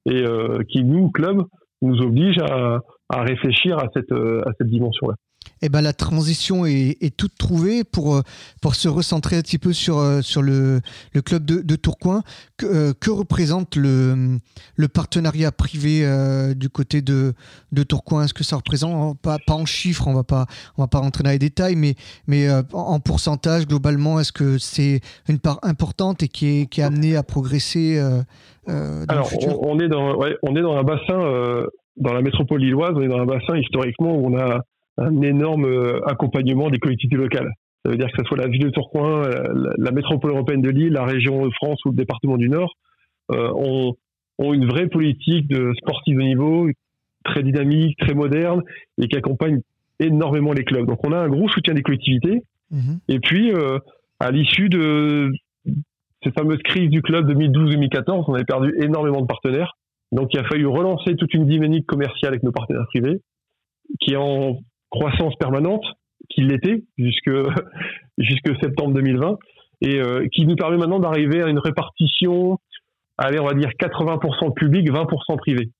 et 0.06 0.24
euh, 0.24 0.60
qui, 0.70 0.82
nous, 0.84 1.10
club, 1.10 1.42
nous 1.82 2.00
oblige 2.00 2.38
à, 2.38 2.80
à 3.10 3.22
réfléchir 3.22 3.78
à 3.78 3.88
cette, 3.92 4.12
à 4.12 4.50
cette 4.58 4.68
dimension-là. 4.68 5.14
Eh 5.62 5.68
ben, 5.68 5.80
la 5.80 5.92
transition 5.92 6.64
est, 6.66 7.16
toute 7.16 7.36
trouvée 7.36 7.84
pour, 7.84 8.16
euh, 8.16 8.22
pour 8.62 8.74
se 8.74 8.88
recentrer 8.88 9.36
un 9.36 9.40
petit 9.40 9.58
peu 9.58 9.72
sur, 9.72 9.98
euh, 9.98 10.22
sur 10.22 10.42
le, 10.42 10.80
le 11.12 11.22
club 11.22 11.44
de, 11.44 11.76
Tourcoing. 11.76 12.22
Que, 12.56 12.66
euh, 12.66 12.92
que, 12.98 13.10
représente 13.10 13.76
le, 13.76 14.38
le 14.76 14.88
partenariat 14.88 15.52
privé 15.52 16.06
du 16.54 16.68
côté 16.68 17.02
de, 17.02 17.34
de 17.72 17.82
Tourcoing? 17.82 18.24
Est-ce 18.24 18.34
que 18.34 18.44
ça 18.44 18.56
représente, 18.56 19.18
pas, 19.20 19.38
pas 19.46 19.54
en 19.54 19.66
chiffres, 19.66 20.06
on 20.06 20.18
on 20.18 20.82
va 20.82 20.86
pas 20.88 20.98
rentrer 20.98 21.22
dans 21.22 21.30
les 21.30 21.38
détails, 21.38 21.76
mais, 21.76 21.94
mais 22.26 22.48
en 22.72 23.00
pourcentage, 23.00 23.66
globalement, 23.66 24.20
est-ce 24.20 24.32
que 24.32 24.58
c'est 24.58 25.00
une 25.28 25.38
part 25.38 25.58
importante 25.62 26.22
et 26.22 26.28
qui 26.28 26.46
est, 26.46 26.66
qui 26.66 26.80
est 26.80 26.84
amenée 26.84 27.16
à 27.16 27.22
progresser 27.22 28.00
dans 28.66 29.04
Alors, 29.08 29.30
le 29.30 29.48
on, 29.62 29.78
est 29.78 29.88
dans, 29.88 30.18
on 30.42 30.56
est 30.56 30.62
dans 30.62 30.76
un 30.76 30.82
bassin, 30.82 31.64
dans 31.96 32.12
la 32.12 32.22
métropole 32.22 32.60
lilloise, 32.60 32.92
on 32.94 33.02
est 33.02 33.08
dans 33.08 33.20
un 33.20 33.26
bassin 33.26 33.56
historiquement 33.56 34.14
où 34.16 34.34
on 34.34 34.38
a 34.38 34.62
un 34.98 35.22
énorme 35.22 35.64
euh, 35.64 36.00
accompagnement 36.06 36.70
des 36.70 36.78
collectivités 36.78 37.16
locales. 37.16 37.50
Ça 37.84 37.90
veut 37.90 37.96
dire 37.96 38.08
que 38.08 38.18
ce 38.18 38.24
soit 38.24 38.36
la 38.36 38.48
ville 38.48 38.64
de 38.64 38.70
Tourcoing, 38.70 39.22
la, 39.78 39.92
métropole 39.92 40.32
européenne 40.32 40.60
de 40.60 40.68
Lille, 40.68 40.92
la 40.92 41.04
région 41.04 41.46
de 41.46 41.50
France 41.52 41.78
ou 41.84 41.90
le 41.90 41.96
département 41.96 42.36
du 42.36 42.48
Nord, 42.48 42.74
euh, 43.30 43.50
ont, 43.54 43.94
ont, 44.38 44.52
une 44.52 44.66
vraie 44.66 44.88
politique 44.88 45.46
de 45.48 45.72
sportif 45.78 46.16
de 46.16 46.22
niveau, 46.22 46.68
très 47.24 47.42
dynamique, 47.42 47.96
très 47.98 48.14
moderne, 48.14 48.62
et 49.00 49.06
qui 49.06 49.16
accompagne 49.16 49.60
énormément 50.00 50.52
les 50.52 50.64
clubs. 50.64 50.86
Donc 50.86 51.04
on 51.06 51.12
a 51.12 51.18
un 51.18 51.28
gros 51.28 51.48
soutien 51.48 51.74
des 51.74 51.82
collectivités. 51.82 52.42
Mhm. 52.70 52.98
Et 53.08 53.20
puis, 53.20 53.52
euh, 53.52 53.78
à 54.20 54.30
l'issue 54.30 54.68
de 54.68 55.30
cette 56.22 56.34
fameuse 56.34 56.58
crise 56.64 56.90
du 56.90 57.00
club 57.00 57.30
2012-2014, 57.30 58.24
on 58.26 58.34
avait 58.34 58.44
perdu 58.44 58.74
énormément 58.82 59.20
de 59.20 59.26
partenaires. 59.26 59.76
Donc 60.10 60.30
il 60.32 60.40
a 60.40 60.44
fallu 60.44 60.66
relancer 60.66 61.14
toute 61.16 61.32
une 61.34 61.46
dynamique 61.46 61.86
commerciale 61.86 62.32
avec 62.32 62.42
nos 62.42 62.52
partenaires 62.52 62.86
privés, 62.88 63.20
qui 64.00 64.16
en 64.16 64.58
croissance 64.90 65.34
permanente, 65.36 65.84
qui 66.28 66.42
l'était 66.42 66.82
jusque, 66.96 67.30
jusque 68.18 68.48
septembre 68.60 68.94
2020, 68.94 69.38
et 69.80 70.00
euh, 70.00 70.26
qui 70.32 70.46
nous 70.46 70.56
permet 70.56 70.76
maintenant 70.76 70.98
d'arriver 70.98 71.42
à 71.42 71.48
une 71.48 71.58
répartition, 71.58 72.58
allez, 73.16 73.38
on 73.38 73.46
va 73.46 73.54
dire 73.54 73.70
80% 73.80 74.54
public, 74.54 74.90
20% 74.90 75.36
privé. 75.36 75.70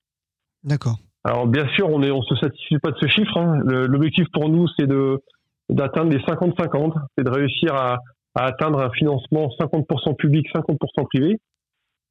D'accord. 0.65 0.97
Alors 1.25 1.47
bien 1.47 1.67
sûr, 1.75 1.89
on 1.91 1.99
ne 1.99 2.11
on 2.11 2.23
se 2.23 2.37
satisfait 2.37 2.79
pas 2.81 2.91
de 2.91 2.99
ce 3.01 3.09
chiffre. 3.09 3.37
Hein. 3.37 3.61
L'objectif 3.65 4.27
pour 4.33 4.49
nous, 4.49 4.67
c'est 4.79 4.87
de 4.87 5.21
d'atteindre 5.69 6.11
les 6.11 6.21
50-50, 6.21 6.95
c'est 7.17 7.25
de 7.25 7.31
réussir 7.31 7.75
à, 7.75 7.99
à, 8.35 8.45
atteindre 8.47 8.81
un 8.81 8.91
financement 8.91 9.49
50% 9.61 10.17
public, 10.17 10.47
50% 10.55 11.07
privé. 11.09 11.39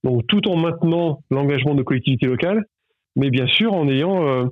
Donc 0.04 0.28
tout 0.28 0.48
en 0.48 0.58
maintenant 0.58 1.24
l'engagement 1.32 1.74
de 1.74 1.82
collectivités 1.82 2.28
locales, 2.28 2.66
mais 3.16 3.32
bien 3.32 3.48
sûr 3.48 3.74
en 3.74 3.88
ayant 3.88 4.28
euh, 4.28 4.46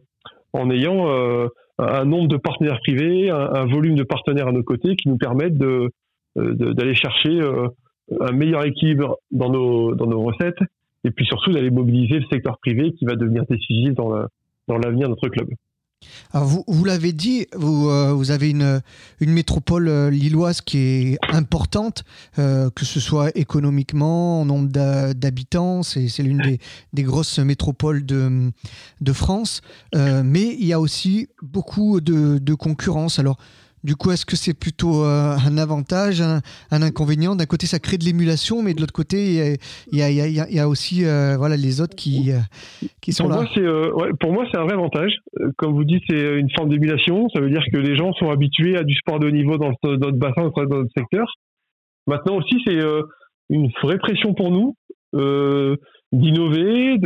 en 0.53 0.71
ayant 0.71 1.09
euh, 1.09 1.47
un 1.77 2.05
nombre 2.05 2.27
de 2.27 2.37
partenaires 2.37 2.79
privés, 2.79 3.29
un, 3.29 3.65
volume 3.65 3.95
de 3.95 4.03
partenaires 4.03 4.47
à 4.47 4.51
nos 4.51 4.63
côtés 4.63 4.95
qui 4.95 5.09
nous 5.09 5.17
permettent 5.17 5.61
euh, 5.61 5.89
d'aller 6.35 6.95
chercher 6.95 7.41
euh, 7.41 7.67
un 8.21 8.31
meilleur 8.31 8.65
équilibre 8.65 9.17
dans 9.31 9.49
nos, 9.49 10.21
recettes 10.21 10.59
et 11.03 11.11
puis 11.11 11.25
surtout 11.25 11.51
d'aller 11.51 11.71
mobiliser 11.71 12.19
le 12.19 12.25
secteur 12.31 12.57
privé 12.59 12.93
qui 12.93 13.05
va 13.05 13.15
devenir 13.15 13.45
décisif 13.45 13.93
dans 13.93 14.77
l'avenir 14.77 15.07
de 15.07 15.11
notre 15.13 15.27
club. 15.29 15.49
Vous, 16.33 16.83
l'avez 16.83 17.13
dit, 17.13 17.47
vous, 17.55 17.89
euh, 17.89 18.11
vous, 18.13 18.31
avez 18.31 18.49
une, 18.49 18.81
une 19.21 19.31
métropole 19.31 19.87
euh, 19.87 20.09
lilloise 20.09 20.59
qui 20.59 20.77
est 20.77 21.17
importante, 21.29 22.03
euh, 22.39 22.69
que 22.69 22.83
ce 22.83 22.99
soit 22.99 23.31
économiquement, 23.37 24.41
en 24.41 24.45
nombre 24.45 24.67
d'habitants, 25.13 25.81
c'est, 25.81 26.09
l'une 26.19 26.41
des, 26.41 26.59
des, 26.91 27.03
grosses 27.03 27.39
métropoles 27.39 28.05
de, 28.05 28.51
de 28.99 29.13
France, 29.13 29.61
mais 29.93 30.55
il 30.59 30.65
y 30.65 30.73
a 30.73 30.79
aussi 30.79 31.29
beaucoup 31.41 32.01
de, 32.01 32.37
de 32.37 32.53
concurrence. 32.53 33.19
Alors 33.19 33.37
du 33.85 33.95
coup, 33.95 34.11
est-ce 34.11 34.25
que 34.25 34.35
c'est 34.35 34.57
plutôt 34.57 35.03
euh, 35.03 35.35
un 35.37 35.57
avantage, 35.57 36.21
un, 36.21 36.41
inconvénient? 36.71 37.35
D'un 37.35 37.45
côté, 37.45 37.67
ça 37.67 37.79
crée 37.79 37.97
de 37.97 38.03
l'émulation, 38.03 38.63
mais 38.63 38.73
de 38.73 38.81
l'autre 38.81 38.93
côté, 38.93 39.57
il 39.91 39.99
y, 39.99 40.59
a, 40.59 40.67
aussi 40.67 41.05
euh, 41.05 41.35
voilà, 41.37 41.55
les 41.55 41.81
autres 41.81 41.95
qui, 41.95 42.31
euh, 42.31 42.39
qui 43.01 43.13
sont 43.13 43.29
pour 43.29 43.33
là. 43.33 43.45
Moi, 43.93 44.07
pour 44.19 44.33
moi, 44.33 44.45
c'est 44.51 44.57
un 44.57 44.63
vrai 44.63 44.73
avantage. 44.73 45.13
Comme 45.57 45.73
vous 45.73 45.83
dites, 45.83 46.03
c'est 46.09 46.39
une 46.39 46.49
forme 46.55 46.69
d'émulation. 46.69 47.29
Ça 47.29 47.39
veut 47.39 47.49
dire 47.49 47.63
que 47.71 47.77
les 47.77 47.95
gens 47.95 48.11
sont 48.13 48.31
habitués 48.31 48.75
à 48.75 48.83
du 48.83 48.95
sport 48.95 49.19
de 49.19 49.27
haut 49.27 49.31
niveau 49.31 49.57
dans, 49.57 49.71
notre 49.83 50.17
bassin, 50.17 50.49
dans 50.55 50.77
notre 50.77 50.91
secteur. 50.97 51.27
Maintenant 52.07 52.37
aussi, 52.37 52.57
c'est 52.65 52.79
une 53.49 53.69
vraie 53.83 53.99
pression 53.99 54.33
pour 54.33 54.51
nous 54.51 54.75
d'innover, 56.11 56.97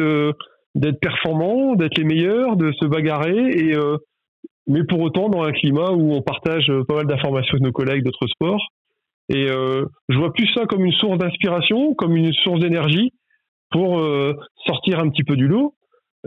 d'être 0.75 0.99
performants, 0.99 1.75
d'être 1.75 1.97
les 1.97 2.05
meilleurs, 2.05 2.55
de 2.55 2.71
se 2.79 2.85
bagarrer 2.85 3.49
et 3.49 3.75
mais 4.69 4.83
pour 4.85 5.01
autant 5.01 5.29
dans 5.29 5.43
un 5.43 5.51
climat 5.51 5.91
où 5.91 6.13
on 6.13 6.21
partage 6.21 6.71
pas 6.87 6.95
mal 6.95 7.07
d'informations 7.07 7.53
avec 7.53 7.63
nos 7.63 7.71
collègues 7.71 8.03
d'autres 8.03 8.27
sports. 8.27 8.61
Et 9.27 9.49
euh, 9.49 9.85
je 10.07 10.17
vois 10.17 10.31
plus 10.31 10.47
ça 10.55 10.65
comme 10.65 10.85
une 10.85 10.93
source 10.93 11.17
d'inspiration, 11.17 11.93
comme 11.95 12.15
une 12.15 12.31
source 12.33 12.59
d'énergie 12.59 13.11
pour 13.71 13.99
euh, 13.99 14.33
sortir 14.65 14.99
un 14.99 15.09
petit 15.09 15.23
peu 15.23 15.35
du 15.35 15.47
lot. 15.47 15.75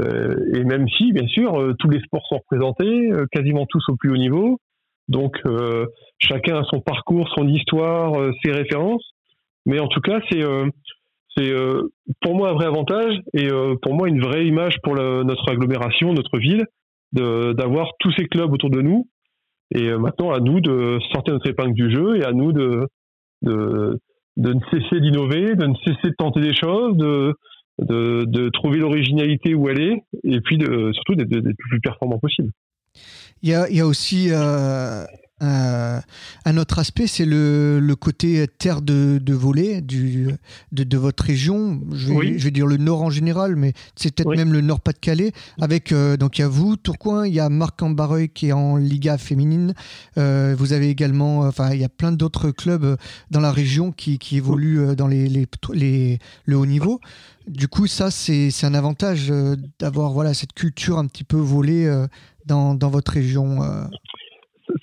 Euh, 0.01 0.35
et 0.55 0.65
même 0.65 0.89
si, 0.89 1.13
bien 1.13 1.27
sûr, 1.27 1.59
euh, 1.61 1.75
tous 1.79 1.89
les 1.89 2.01
sports 2.01 2.25
sont 2.29 2.39
représentés, 2.39 3.13
euh, 3.13 3.27
quasiment 3.31 3.67
tous 3.69 3.85
au 3.89 3.97
plus 3.97 4.11
haut 4.11 4.17
niveau. 4.17 4.59
Donc, 5.09 5.37
chacun 6.19 6.61
a 6.61 6.65
son 6.65 6.81
parcours, 6.81 7.29
son 7.37 7.47
histoire, 7.49 8.15
ses 8.43 8.53
références. 8.53 9.05
Mais 9.67 9.81
en 9.81 9.89
tout 9.89 10.01
cas, 10.01 10.21
c'est 10.31 10.43
c'est 11.37 11.53
pour 12.21 12.37
moi 12.37 12.51
un 12.51 12.53
vrai 12.53 12.67
avantage 12.67 13.19
et 13.35 13.49
pour 13.83 13.95
moi 13.95 14.09
une 14.09 14.23
vraie 14.23 14.47
image 14.47 14.77
pour 14.85 14.95
notre 14.95 15.51
agglomération, 15.51 16.15
notre 16.15 16.39
ville, 16.39 16.65
d'avoir 17.13 17.91
tous 18.01 18.13
ces 18.17 18.27
clubs 18.27 18.53
autour 18.53 18.71
de 18.71 18.81
nous. 18.81 19.09
Et 19.75 19.89
euh, 19.89 19.99
maintenant, 19.99 20.33
à 20.33 20.41
nous 20.41 20.61
de 20.61 20.99
sortir 21.13 21.35
notre 21.35 21.49
épingle 21.49 21.75
du 21.75 21.91
jeu 21.91 22.17
et 22.17 22.25
à 22.25 22.33
nous 22.33 22.53
de, 22.53 22.87
de, 23.43 23.99
de 24.37 24.53
ne 24.53 24.61
cesser 24.71 25.01
d'innover, 25.01 25.55
de 25.57 25.67
ne 25.67 25.75
cesser 25.77 26.11
de 26.11 26.15
tenter 26.19 26.41
des 26.41 26.55
choses, 26.55 26.97
de, 26.97 27.35
de, 27.79 28.25
de 28.27 28.49
trouver 28.51 28.79
l'originalité 28.79 29.55
où 29.55 29.69
elle 29.69 29.81
est, 29.81 30.03
et 30.25 30.41
puis 30.41 30.59
de, 30.59 30.93
surtout 30.93 31.15
d'être 31.15 31.31
le 31.31 31.55
plus 31.55 31.81
performant 31.81 32.19
possible. 32.19 32.51
Il 33.43 33.49
y 33.49 33.55
a, 33.55 33.69
il 33.71 33.77
y 33.77 33.81
a 33.81 33.87
aussi 33.87 34.29
euh, 34.31 35.05
euh, 35.43 36.01
un 36.45 36.57
autre 36.57 36.79
aspect, 36.79 37.07
c'est 37.07 37.25
le, 37.25 37.81
le, 37.81 37.97
côté 37.97 38.47
terre 38.59 38.81
de, 38.81 39.19
de 39.21 39.35
volet 39.35 39.81
du, 39.81 40.29
de, 40.71 40.85
de, 40.85 40.97
votre 40.97 41.25
région. 41.25 41.81
Je 41.93 42.13
vais, 42.13 42.39
je 42.39 42.45
vais, 42.45 42.51
dire 42.53 42.67
le 42.67 42.77
nord 42.77 43.03
en 43.03 43.11
général, 43.11 43.57
mais 43.57 43.73
c'est 43.97 44.15
peut-être 44.15 44.37
même 44.37 44.53
le 44.53 44.61
nord-Pas-de-Calais. 44.61 45.33
Avec 45.61 45.91
euh, 45.91 46.17
donc 46.17 46.39
il 46.39 46.43
y 46.43 46.45
a 46.45 46.49
vous, 46.49 46.77
Tourcoing, 46.77 47.27
il 47.27 47.35
y 47.35 47.41
a 47.41 47.49
Marc 47.49 47.83
Ambareuil 47.83 48.29
qui 48.29 48.49
est 48.49 48.53
en 48.53 48.77
Liga 48.77 49.19
féminine. 49.19 49.75
Euh, 50.17 50.55
vous 50.57 50.73
avez 50.73 50.89
également, 50.91 51.41
enfin 51.41 51.73
il 51.73 51.81
y 51.81 51.85
a 51.85 51.89
plein 51.89 52.13
d'autres 52.13 52.53
clubs 52.53 52.97
dans 53.31 53.41
la 53.41 53.51
région 53.51 53.91
qui, 53.91 54.19
qui 54.19 54.37
évoluent 54.37 54.95
dans 54.95 55.09
les, 55.09 55.29
les, 55.29 55.49
les, 55.73 56.19
le 56.45 56.57
haut 56.57 56.67
niveau. 56.67 57.01
Du 57.49 57.67
coup, 57.67 57.89
ça 57.89 58.13
c'est 58.13 58.53
un 58.63 58.75
avantage 58.75 59.33
d'avoir 59.81 60.13
voilà 60.13 60.35
cette 60.35 60.53
culture 60.53 60.99
un 60.99 61.07
petit 61.07 61.25
peu 61.25 61.39
volée 61.39 61.93
dans, 62.47 62.75
dans 62.77 62.91
votre 62.91 63.11
région 63.13 63.59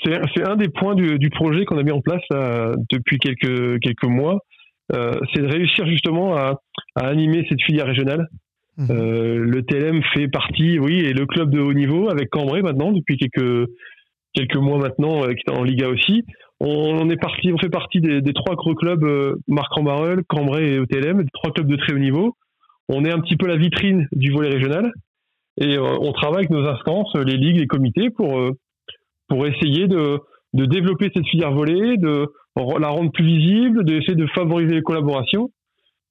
c'est 0.04 0.48
un 0.48 0.56
des 0.56 0.70
points 0.70 0.96
du, 0.96 1.30
projet 1.30 1.66
qu'on 1.66 1.78
a 1.78 1.84
mis 1.84 1.92
en 1.92 2.02
place 2.02 2.24
depuis 2.90 3.18
quelques, 3.18 3.80
quelques 3.80 4.06
mois. 4.06 4.40
Euh, 4.96 5.14
c'est 5.34 5.42
de 5.42 5.48
réussir 5.48 5.86
justement 5.88 6.36
à, 6.36 6.60
animer 6.96 7.46
cette 7.48 7.62
filière 7.62 7.86
régionale. 7.86 8.28
Mmh. 8.78 8.88
Euh, 8.92 9.38
le 9.38 9.64
TLM 9.64 10.02
fait 10.14 10.28
partie, 10.28 10.80
oui, 10.80 11.00
et 11.00 11.14
le 11.14 11.26
club 11.26 11.52
de 11.52 11.60
haut 11.60 11.74
niveau 11.74 12.10
avec 12.10 12.30
Cambrai 12.30 12.62
maintenant 12.62 12.92
depuis 12.92 13.18
quelques 13.18 13.68
quelques 14.34 14.58
mois 14.58 14.78
maintenant, 14.78 15.24
euh, 15.24 15.34
qui 15.34 15.44
est 15.48 15.52
en 15.52 15.64
Liga 15.64 15.90
aussi. 15.90 16.24
On, 16.62 17.10
est 17.10 17.18
parti, 17.18 17.54
on 17.54 17.58
fait 17.58 17.70
partie 17.70 18.02
des, 18.02 18.34
trois 18.34 18.56
gros 18.56 18.76
clubs 18.76 19.06
Marc 19.48 19.72
Rambarel, 19.72 20.24
Cambrai 20.28 20.76
et 20.76 20.86
TLM, 20.88 21.26
trois 21.32 21.52
clubs 21.54 21.68
de 21.68 21.78
très 21.78 21.94
haut 21.94 22.00
niveau. 22.00 22.36
On 22.90 23.06
est 23.06 23.14
un 23.14 23.20
petit 23.22 23.38
peu 23.38 23.48
la 23.48 23.56
vitrine 23.56 24.10
du 24.12 24.32
volet 24.32 24.50
régional 24.50 24.92
et 25.62 25.78
on 25.80 26.12
travaille 26.12 26.40
avec 26.40 26.50
nos 26.50 26.68
instances, 26.68 27.16
les 27.16 27.38
ligues, 27.38 27.60
les 27.60 27.68
comités 27.68 28.10
pour 28.10 28.52
pour 29.30 29.46
essayer 29.48 29.88
de, 29.88 30.20
de 30.54 30.66
développer 30.66 31.10
cette 31.14 31.28
filière 31.28 31.54
volée, 31.54 31.98
de 31.98 32.28
la 32.56 32.90
rendre 32.90 33.12
plus 33.12 33.26
visible, 33.26 33.86
d'essayer 33.86 34.16
de 34.16 34.28
favoriser 34.28 34.76
les 34.76 34.82
collaborations. 34.82 35.50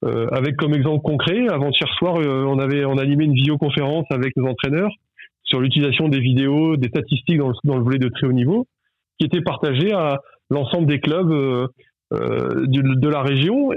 Euh, 0.05 0.27
avec 0.31 0.55
comme 0.55 0.73
exemple 0.73 1.03
concret, 1.03 1.47
avant-hier 1.49 1.89
soir, 1.97 2.15
euh, 2.17 2.45
on 2.47 2.57
avait 2.57 2.85
on 2.85 2.97
animé 2.97 3.25
une 3.25 3.33
vidéoconférence 3.33 4.05
avec 4.11 4.35
nos 4.37 4.47
entraîneurs 4.47 4.91
sur 5.43 5.59
l'utilisation 5.59 6.07
des 6.07 6.21
vidéos, 6.21 6.77
des 6.77 6.87
statistiques 6.87 7.37
dans 7.37 7.49
le, 7.49 7.53
dans 7.65 7.77
le, 7.77 7.83
volet 7.83 7.97
de 7.97 8.07
très 8.07 8.25
haut 8.25 8.31
niveau, 8.31 8.65
qui 9.19 9.25
était 9.25 9.41
partagée 9.41 9.91
à 9.91 10.19
l'ensemble 10.49 10.85
des 10.85 10.99
clubs 10.99 11.31
euh 11.31 11.67
de, 12.11 12.99
de, 12.99 13.07
la 13.07 13.21
région, 13.21 13.71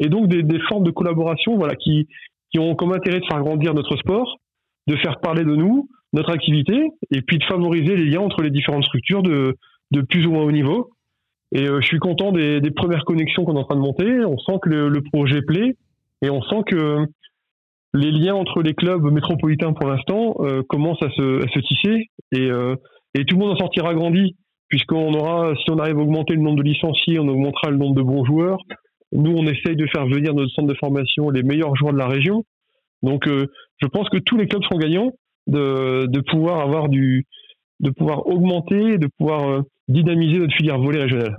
et 0.00 0.08
donc 0.08 0.26
des, 0.26 0.42
des, 0.42 0.58
formes 0.68 0.82
de 0.82 0.90
collaboration, 0.90 1.56
voilà, 1.56 1.76
qui 1.76 2.08
qui 2.50 2.58
ont 2.58 2.74
comme 2.74 2.92
intérêt 2.92 3.20
de 3.20 3.26
faire 3.26 3.40
grandir 3.40 3.74
notre 3.74 3.96
sport, 3.96 4.38
de 4.86 4.96
faire 4.96 5.20
parler 5.20 5.44
de 5.44 5.54
nous, 5.54 5.88
notre 6.12 6.30
activité 6.30 6.90
et 7.10 7.22
puis 7.22 7.38
de 7.38 7.44
favoriser 7.44 7.96
les 7.96 8.06
liens 8.06 8.20
entre 8.20 8.42
les 8.42 8.50
différentes 8.50 8.84
structures 8.84 9.22
de, 9.22 9.56
de 9.90 10.00
plus 10.02 10.26
ou 10.26 10.32
moins 10.32 10.44
haut 10.44 10.52
niveau. 10.52 10.90
Et 11.52 11.66
euh, 11.66 11.80
je 11.80 11.86
suis 11.86 11.98
content 11.98 12.32
des, 12.32 12.60
premières 12.70 13.04
connexions 13.04 13.44
qu'on 13.44 13.56
est 13.56 13.60
en 13.60 13.64
train 13.64 13.76
de 13.76 13.80
monter. 13.80 14.24
On 14.24 14.38
sent 14.38 14.58
que 14.62 14.68
le, 14.68 15.02
projet 15.02 15.42
plaît 15.42 15.76
et 16.22 16.30
on 16.30 16.42
sent 16.42 16.62
que 16.66 17.06
les 17.94 18.10
liens 18.10 18.34
entre 18.34 18.62
les 18.62 18.74
clubs 18.74 19.02
métropolitains 19.10 19.72
pour 19.72 19.88
l'instant 19.88 20.36
euh, 20.40 20.62
commencent 20.68 21.02
à 21.02 21.10
se, 21.10 21.58
tisser 21.60 22.10
et, 22.32 22.50
euh, 22.50 22.76
et 23.14 23.24
tout 23.24 23.36
le 23.36 23.44
monde 23.44 23.52
en 23.52 23.58
sortira 23.58 23.94
grandi, 23.94 24.36
puisqu'on 24.68 25.14
aura, 25.14 25.54
si 25.56 25.70
on 25.70 25.78
arrive 25.78 25.98
à 25.98 26.02
augmenter 26.02 26.34
le 26.34 26.42
nombre 26.42 26.58
de 26.58 26.68
licenciés, 26.68 27.18
on 27.18 27.28
augmentera 27.28 27.70
le 27.70 27.78
nombre 27.78 27.94
de 27.94 28.02
bons 28.02 28.24
joueurs. 28.26 28.58
Nous, 29.12 29.32
on 29.34 29.46
essaye 29.46 29.74
de 29.74 29.86
faire 29.86 30.06
venir 30.06 30.34
notre 30.34 30.52
centre 30.52 30.68
de 30.68 30.74
formation 30.74 31.30
les 31.30 31.42
meilleurs 31.42 31.74
joueurs 31.76 31.94
de 31.94 31.98
la 31.98 32.08
région. 32.08 32.44
Donc, 33.02 33.26
je 33.26 33.86
pense 33.86 34.10
que 34.10 34.18
tous 34.18 34.36
les 34.36 34.46
clubs 34.46 34.62
seront 34.64 34.76
gagnants 34.76 35.12
de, 35.48 36.06
de 36.06 36.20
pouvoir 36.20 36.60
avoir 36.60 36.88
du, 36.88 37.26
de 37.80 37.90
pouvoir 37.90 38.26
augmenter, 38.26 38.98
de 38.98 39.08
pouvoir 39.18 39.48
euh, 39.48 39.62
dynamiser 39.88 40.38
notre 40.38 40.54
filière 40.54 40.78
volée 40.78 41.02
régionale. 41.02 41.36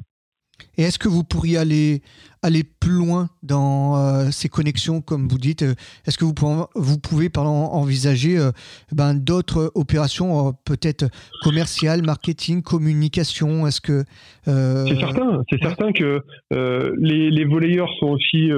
Et 0.78 0.84
est-ce 0.84 1.00
que 1.00 1.08
vous 1.08 1.24
pourriez 1.24 1.58
aller, 1.58 2.02
aller 2.42 2.64
plus 2.64 2.94
loin 2.94 3.30
dans 3.44 3.96
euh, 3.96 4.30
ces 4.30 4.50
connexions, 4.50 5.00
comme 5.00 5.30
vous 5.30 5.38
dites 5.38 5.62
Est-ce 5.62 6.18
que 6.18 6.26
vous 6.26 6.34
pouvez, 6.34 6.64
vous 6.76 7.00
pouvez 7.00 7.30
envisager 7.38 8.38
euh, 8.38 8.52
ben, 8.92 9.14
d'autres 9.14 9.72
opérations, 9.76 10.54
peut-être 10.66 11.06
commerciales, 11.44 12.02
marketing, 12.02 12.62
communication? 12.62 13.68
Est-ce 13.68 13.80
que 13.80 14.04
C'est 14.46 15.00
certain, 15.00 15.44
c'est 15.50 15.62
certain 15.62 15.94
que 15.94 16.22
les, 16.52 17.32
les 17.32 17.46
volleyeurs 17.46 17.90
sont 18.00 18.08
aussi 18.08 18.52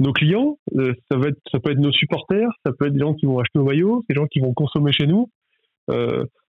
nos 0.00 0.12
clients. 0.12 0.58
être, 0.76 0.98
ça 1.08 1.60
peut 1.60 1.70
être 1.70 1.78
nos 1.78 1.92
supporters, 1.92 2.50
ça 2.66 2.72
peut 2.76 2.86
être 2.86 2.94
des 2.94 3.00
gens 3.00 3.14
qui 3.14 3.26
vont 3.26 3.38
acheter 3.38 3.58
nos 3.58 3.64
maillots, 3.64 4.02
des 4.08 4.16
gens 4.16 4.26
qui 4.26 4.40
vont 4.40 4.52
consommer 4.52 4.92
chez 4.92 5.06
nous. 5.06 5.28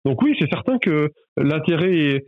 donc 0.06 0.22
oui, 0.22 0.36
c'est 0.39 0.50
certain 0.50 0.77
que 0.77 1.10
l'intérêt 1.38 1.94
est, 1.94 2.25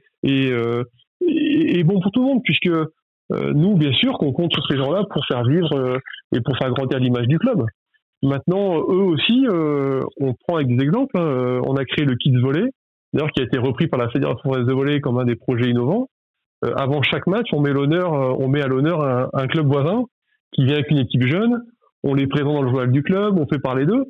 et, 1.21 1.83
bon 1.83 1.99
pour 1.99 2.11
tout 2.11 2.21
le 2.21 2.27
monde, 2.27 2.41
puisque 2.43 2.67
euh, 2.67 3.53
nous, 3.53 3.75
bien 3.75 3.93
sûr, 3.93 4.13
qu'on 4.17 4.33
compte 4.33 4.51
sur 4.53 4.65
ces 4.67 4.77
gens-là 4.77 5.03
pour 5.09 5.25
faire 5.25 5.43
vivre 5.43 5.73
euh, 5.73 5.97
et 6.35 6.41
pour 6.41 6.57
faire 6.57 6.71
grandir 6.71 6.99
l'image 6.99 7.27
du 7.27 7.39
club. 7.39 7.63
Maintenant, 8.23 8.77
eux 8.77 9.03
aussi, 9.03 9.47
euh, 9.47 10.01
on 10.19 10.33
prend 10.33 10.57
avec 10.57 10.67
des 10.67 10.83
exemples. 10.83 11.17
Hein, 11.17 11.61
on 11.65 11.75
a 11.75 11.85
créé 11.85 12.05
le 12.05 12.15
Kids 12.15 12.37
Volley, 12.39 12.69
d'ailleurs 13.13 13.31
qui 13.31 13.41
a 13.41 13.45
été 13.45 13.57
repris 13.57 13.87
par 13.87 13.99
la 13.99 14.09
Fédération 14.09 14.39
française 14.39 14.65
de 14.65 14.73
volley 14.73 14.99
comme 14.99 15.17
un 15.17 15.25
des 15.25 15.35
projets 15.35 15.69
innovants. 15.69 16.07
avant 16.75 17.01
chaque 17.01 17.25
match, 17.25 17.47
on 17.53 17.61
met 17.61 17.69
à 17.69 18.67
l'honneur 18.67 19.29
un, 19.33 19.47
club 19.47 19.65
voisin 19.67 20.03
qui 20.51 20.65
vient 20.65 20.75
avec 20.75 20.89
une 20.91 20.99
équipe 20.99 21.25
jeune. 21.25 21.63
On 22.03 22.13
les 22.13 22.27
présente 22.27 22.53
dans 22.53 22.61
le 22.61 22.69
journal 22.69 22.91
du 22.91 23.03
club, 23.03 23.37
on 23.37 23.47
fait 23.47 23.59
parler 23.59 23.85
d'eux. 23.85 24.05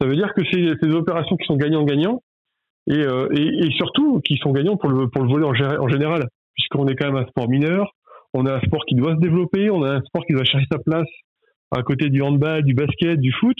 Ça 0.00 0.06
veut 0.06 0.16
dire 0.16 0.32
que 0.34 0.42
c'est 0.50 0.60
des 0.60 0.94
opérations 0.94 1.36
qui 1.36 1.46
sont 1.46 1.56
gagnant-gagnant 1.56 2.22
et, 2.90 3.00
et, 3.00 3.66
et, 3.66 3.70
surtout 3.76 4.20
qui 4.24 4.36
sont 4.38 4.50
gagnants 4.50 4.76
pour 4.76 4.90
le, 4.90 5.08
pour 5.08 5.22
le 5.22 5.28
volet 5.28 5.46
en 5.46 5.88
général 5.88 6.22
puisqu'on 6.54 6.86
est 6.88 6.96
quand 6.96 7.06
même 7.12 7.22
un 7.22 7.26
sport 7.26 7.48
mineur. 7.48 7.94
On 8.34 8.46
a 8.46 8.54
un 8.54 8.60
sport 8.60 8.84
qui 8.86 8.94
doit 8.94 9.14
se 9.14 9.20
développer, 9.20 9.70
on 9.70 9.82
a 9.82 9.96
un 9.96 10.02
sport 10.02 10.24
qui 10.26 10.32
doit 10.32 10.44
chercher 10.44 10.66
sa 10.70 10.78
place 10.78 11.08
à 11.70 11.82
côté 11.82 12.08
du 12.08 12.22
handball, 12.22 12.62
du 12.62 12.74
basket, 12.74 13.18
du 13.18 13.32
foot. 13.32 13.56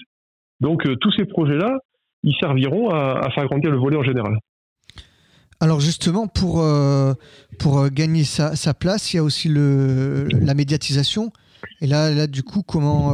Donc 0.60 0.86
euh, 0.86 0.96
tous 0.96 1.12
ces 1.12 1.24
projets-là, 1.24 1.78
ils 2.22 2.34
serviront 2.40 2.90
à, 2.90 3.28
faire 3.34 3.46
grandir 3.46 3.70
le 3.70 3.78
volet 3.78 3.96
en 3.96 4.02
général. 4.02 4.38
Alors 5.60 5.80
justement, 5.80 6.26
pour, 6.26 6.62
euh, 6.62 7.14
pour 7.58 7.80
euh, 7.80 7.88
gagner 7.88 8.24
sa, 8.24 8.56
sa, 8.56 8.74
place, 8.74 9.12
il 9.12 9.16
y 9.16 9.20
a 9.20 9.22
aussi 9.22 9.48
le, 9.48 10.26
la 10.28 10.54
médiatisation. 10.54 11.32
Et 11.80 11.86
là, 11.86 12.10
là 12.10 12.26
du 12.26 12.42
coup, 12.42 12.62
comment, 12.62 13.12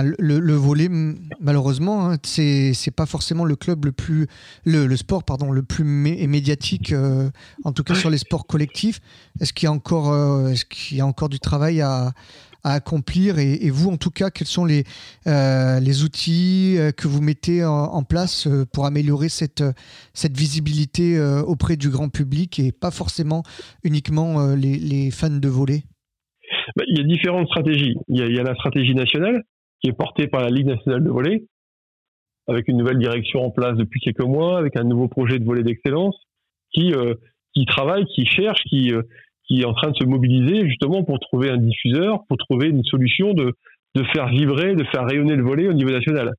le, 0.00 0.54
volet, 0.54 0.88
malheureusement, 1.40 2.10
hein, 2.10 2.16
c'est 2.22 2.94
pas 2.94 3.06
forcément 3.06 3.44
le 3.44 3.56
club 3.56 3.84
le 3.84 3.92
plus, 3.92 4.26
le, 4.64 4.96
sport 4.96 5.24
pardon, 5.24 5.50
le 5.50 5.62
plus 5.62 5.84
médiatique, 5.84 6.92
euh, 6.92 7.30
en 7.64 7.72
tout 7.72 7.84
cas 7.84 7.94
sur 7.94 8.10
les 8.10 8.18
sports 8.18 8.46
collectifs. 8.46 9.00
Est-ce 9.40 9.52
qu'il 9.52 9.66
y 9.66 9.68
a 9.68 9.72
encore, 9.72 10.12
euh, 10.12 10.48
est-ce 10.48 10.64
qu'il 10.64 10.96
y 10.96 11.00
a 11.00 11.06
encore 11.06 11.28
du 11.28 11.40
travail 11.40 11.80
à, 11.80 12.12
accomplir 12.64 13.40
et, 13.40 13.70
vous, 13.70 13.90
en 13.90 13.96
tout 13.96 14.12
cas, 14.12 14.30
quels 14.30 14.46
sont 14.46 14.64
les 14.64 14.84
euh, 15.26 15.80
les 15.80 16.04
outils 16.04 16.78
que 16.96 17.08
vous 17.08 17.20
mettez 17.20 17.64
en, 17.64 18.04
place 18.04 18.46
pour 18.72 18.86
améliorer 18.86 19.28
cette 19.28 19.64
cette 20.14 20.36
visibilité 20.36 21.20
auprès 21.20 21.76
du 21.76 21.88
grand 21.88 22.08
public 22.08 22.60
et 22.60 22.70
pas 22.70 22.92
forcément 22.92 23.42
uniquement 23.82 24.54
les, 24.54 24.78
les 24.78 25.10
fans 25.10 25.28
de 25.28 25.48
volet 25.48 25.82
bah, 26.76 26.84
il 26.86 26.98
y 26.98 27.00
a 27.00 27.04
différentes 27.04 27.46
stratégies. 27.46 27.96
Il 28.08 28.18
y 28.18 28.22
a, 28.22 28.26
il 28.26 28.34
y 28.34 28.40
a 28.40 28.42
la 28.42 28.54
stratégie 28.54 28.94
nationale 28.94 29.42
qui 29.80 29.90
est 29.90 29.92
porté 29.92 30.28
par 30.28 30.42
la 30.42 30.50
Ligue 30.50 30.66
nationale 30.66 31.02
de 31.02 31.10
volley, 31.10 31.44
avec 32.48 32.68
une 32.68 32.76
nouvelle 32.76 32.98
direction 32.98 33.44
en 33.44 33.50
place 33.50 33.76
depuis 33.76 34.00
quelques 34.00 34.24
mois, 34.24 34.58
avec 34.58 34.76
un 34.76 34.84
nouveau 34.84 35.08
projet 35.08 35.38
de 35.38 35.44
volley 35.44 35.62
d'excellence, 35.62 36.16
qui, 36.72 36.92
euh, 36.92 37.14
qui 37.54 37.66
travaille, 37.66 38.04
qui 38.06 38.26
cherche, 38.26 38.62
qui, 38.64 38.92
euh, 38.92 39.02
qui 39.46 39.62
est 39.62 39.64
en 39.64 39.74
train 39.74 39.90
de 39.90 39.96
se 39.96 40.04
mobiliser 40.04 40.66
justement 40.68 41.02
pour 41.04 41.18
trouver 41.18 41.50
un 41.50 41.58
diffuseur, 41.58 42.20
pour 42.28 42.36
trouver 42.38 42.68
une 42.68 42.84
solution 42.84 43.34
de, 43.34 43.52
de 43.94 44.04
faire 44.12 44.28
vibrer, 44.28 44.74
de 44.74 44.84
faire 44.84 45.04
rayonner 45.04 45.36
le 45.36 45.42
volley 45.42 45.68
au 45.68 45.72
niveau 45.72 45.90
national. 45.90 46.32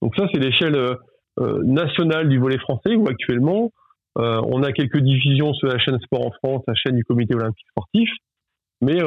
Donc 0.00 0.14
ça, 0.16 0.26
c'est 0.32 0.40
l'échelle 0.40 0.76
euh, 0.76 1.62
nationale 1.64 2.28
du 2.28 2.38
volley 2.38 2.58
français, 2.58 2.94
où 2.94 3.08
actuellement, 3.08 3.70
on 4.16 4.62
a 4.62 4.70
quelques 4.70 5.00
diffusions 5.00 5.52
sur 5.54 5.66
la 5.66 5.76
chaîne 5.80 5.98
Sport 5.98 6.24
en 6.24 6.30
France, 6.30 6.62
la 6.68 6.74
chaîne 6.76 6.94
du 6.94 7.02
comité 7.02 7.34
olympique 7.34 7.66
sportif, 7.70 8.08
mais 8.84 9.00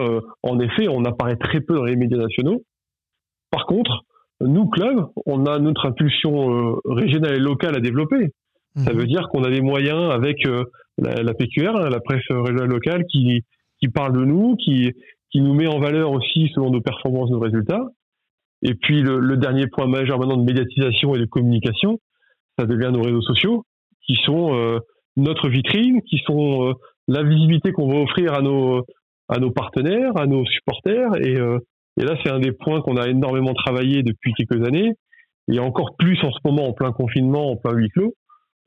en 0.44 0.60
effet, 0.60 0.88
on 0.90 1.06
apparaît 1.06 1.36
très 1.36 1.62
peu 1.62 1.76
dans 1.76 1.86
les 1.86 1.96
médias 1.96 2.18
nationaux. 2.18 2.64
Par 3.52 3.66
contre, 3.66 4.04
nous, 4.42 4.68
clubs, 4.68 5.08
on 5.26 5.46
a 5.46 5.60
notre 5.60 5.88
impulsion 5.88 6.52
euh, 6.52 6.76
régionale 6.86 7.36
et 7.36 7.40
locale 7.40 7.76
à 7.76 7.80
développer. 7.80 8.30
Ça 8.76 8.94
mhm. 8.94 9.00
veut 9.00 9.08
dire 9.08 9.28
qu'on 9.30 9.44
a 9.44 9.50
des 9.50 9.62
moyens 9.62 10.12
avec 10.12 10.46
euh, 10.46 10.64
la, 11.00 11.34
PQR, 11.34 11.76
hein, 11.76 11.90
la 11.90 12.00
presse 12.00 12.24
régionale 12.30 12.70
locale, 12.70 13.04
qui, 13.06 13.44
qui 13.80 13.88
parle 13.88 14.14
de 14.14 14.26
nous, 14.26 14.56
qui, 14.58 14.94
qui 15.32 15.42
nous 15.42 15.54
met 15.54 15.68
en 15.68 15.80
valeur 15.80 16.12
aussi 16.12 16.50
selon 16.54 16.70
nos 16.70 16.82
performances, 16.82 17.32
nos 17.32 17.40
résultats. 17.40 17.86
Et 18.62 18.74
puis 18.74 19.02
le, 19.02 19.38
dernier 19.38 19.68
point 19.68 19.88
majeur 19.88 20.20
maintenant 20.20 20.38
de 20.38 20.44
médiatisation 20.44 21.16
et 21.16 21.20
de 21.20 21.26
communication, 21.26 22.00
ça 22.58 22.66
devient 22.66 22.92
nos 22.92 23.02
réseaux 23.02 23.22
sociaux, 23.22 23.64
qui 24.06 24.16
sont 24.26 24.56
euh, 24.56 24.80
notre 25.16 25.50
vitrine, 25.50 26.02
qui 26.04 26.20
sont 26.26 26.74
la 27.08 27.24
visibilité 27.24 27.72
qu'on 27.72 27.88
va 27.88 28.00
offrir 28.00 28.34
à 28.34 28.42
nos 28.42 28.84
à 29.30 29.40
nos 29.40 29.52
partenaires, 29.52 30.18
à 30.18 30.26
nos 30.26 30.46
supporters 30.46 31.16
et, 31.22 31.38
et 31.98 32.04
là, 32.04 32.16
c'est 32.24 32.30
un 32.30 32.40
des 32.40 32.52
points 32.52 32.82
qu'on 32.82 32.96
a 32.98 33.08
énormément 33.08 33.54
travaillé 33.54 34.04
depuis 34.04 34.34
quelques 34.34 34.66
années, 34.66 34.94
et 35.52 35.60
encore 35.60 35.96
plus 35.98 36.24
en 36.24 36.32
ce 36.32 36.38
moment 36.46 36.68
en 36.68 36.74
plein 36.74 36.92
confinement, 36.92 37.52
en 37.52 37.56
plein 37.56 37.74
huis 37.74 37.90
clos, 37.90 38.14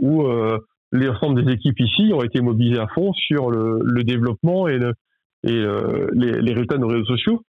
où 0.00 0.22
euh, 0.22 0.58
l'ensemble 0.90 1.44
des 1.44 1.52
équipes 1.52 1.78
ici 1.78 2.10
ont 2.12 2.22
été 2.22 2.40
mobilisées 2.40 2.80
à 2.80 2.88
fond 2.88 3.12
sur 3.12 3.50
le, 3.50 4.02
développement 4.02 4.66
et, 4.66 4.78
le, 4.78 4.94
et 5.44 5.52
euh, 5.52 6.08
les, 6.12 6.52
résultats 6.52 6.76
de 6.76 6.80
nos 6.80 6.88
réseaux 6.88 7.04
sociaux. 7.04 7.42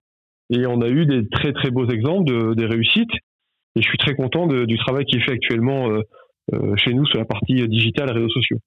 Et 0.50 0.66
on 0.66 0.80
a 0.82 0.88
eu 0.88 1.06
des 1.06 1.28
très 1.28 1.52
très 1.52 1.70
beaux 1.70 1.88
exemples 1.88 2.30
de, 2.30 2.54
des 2.54 2.66
réussites. 2.66 3.14
Et 3.74 3.80
je 3.80 3.88
suis 3.88 3.98
très 3.98 4.14
content 4.14 4.46
du 4.46 4.76
travail 4.76 5.06
qui 5.06 5.16
est 5.16 5.20
fait 5.20 5.32
actuellement 5.32 5.88
euh, 5.88 6.02
euh, 6.52 6.76
chez 6.76 6.92
nous 6.92 7.06
sur 7.06 7.18
la 7.18 7.24
partie 7.24 7.66
digitale 7.68 8.10
et 8.10 8.12
réseaux 8.12 8.28
sociaux. 8.28 8.58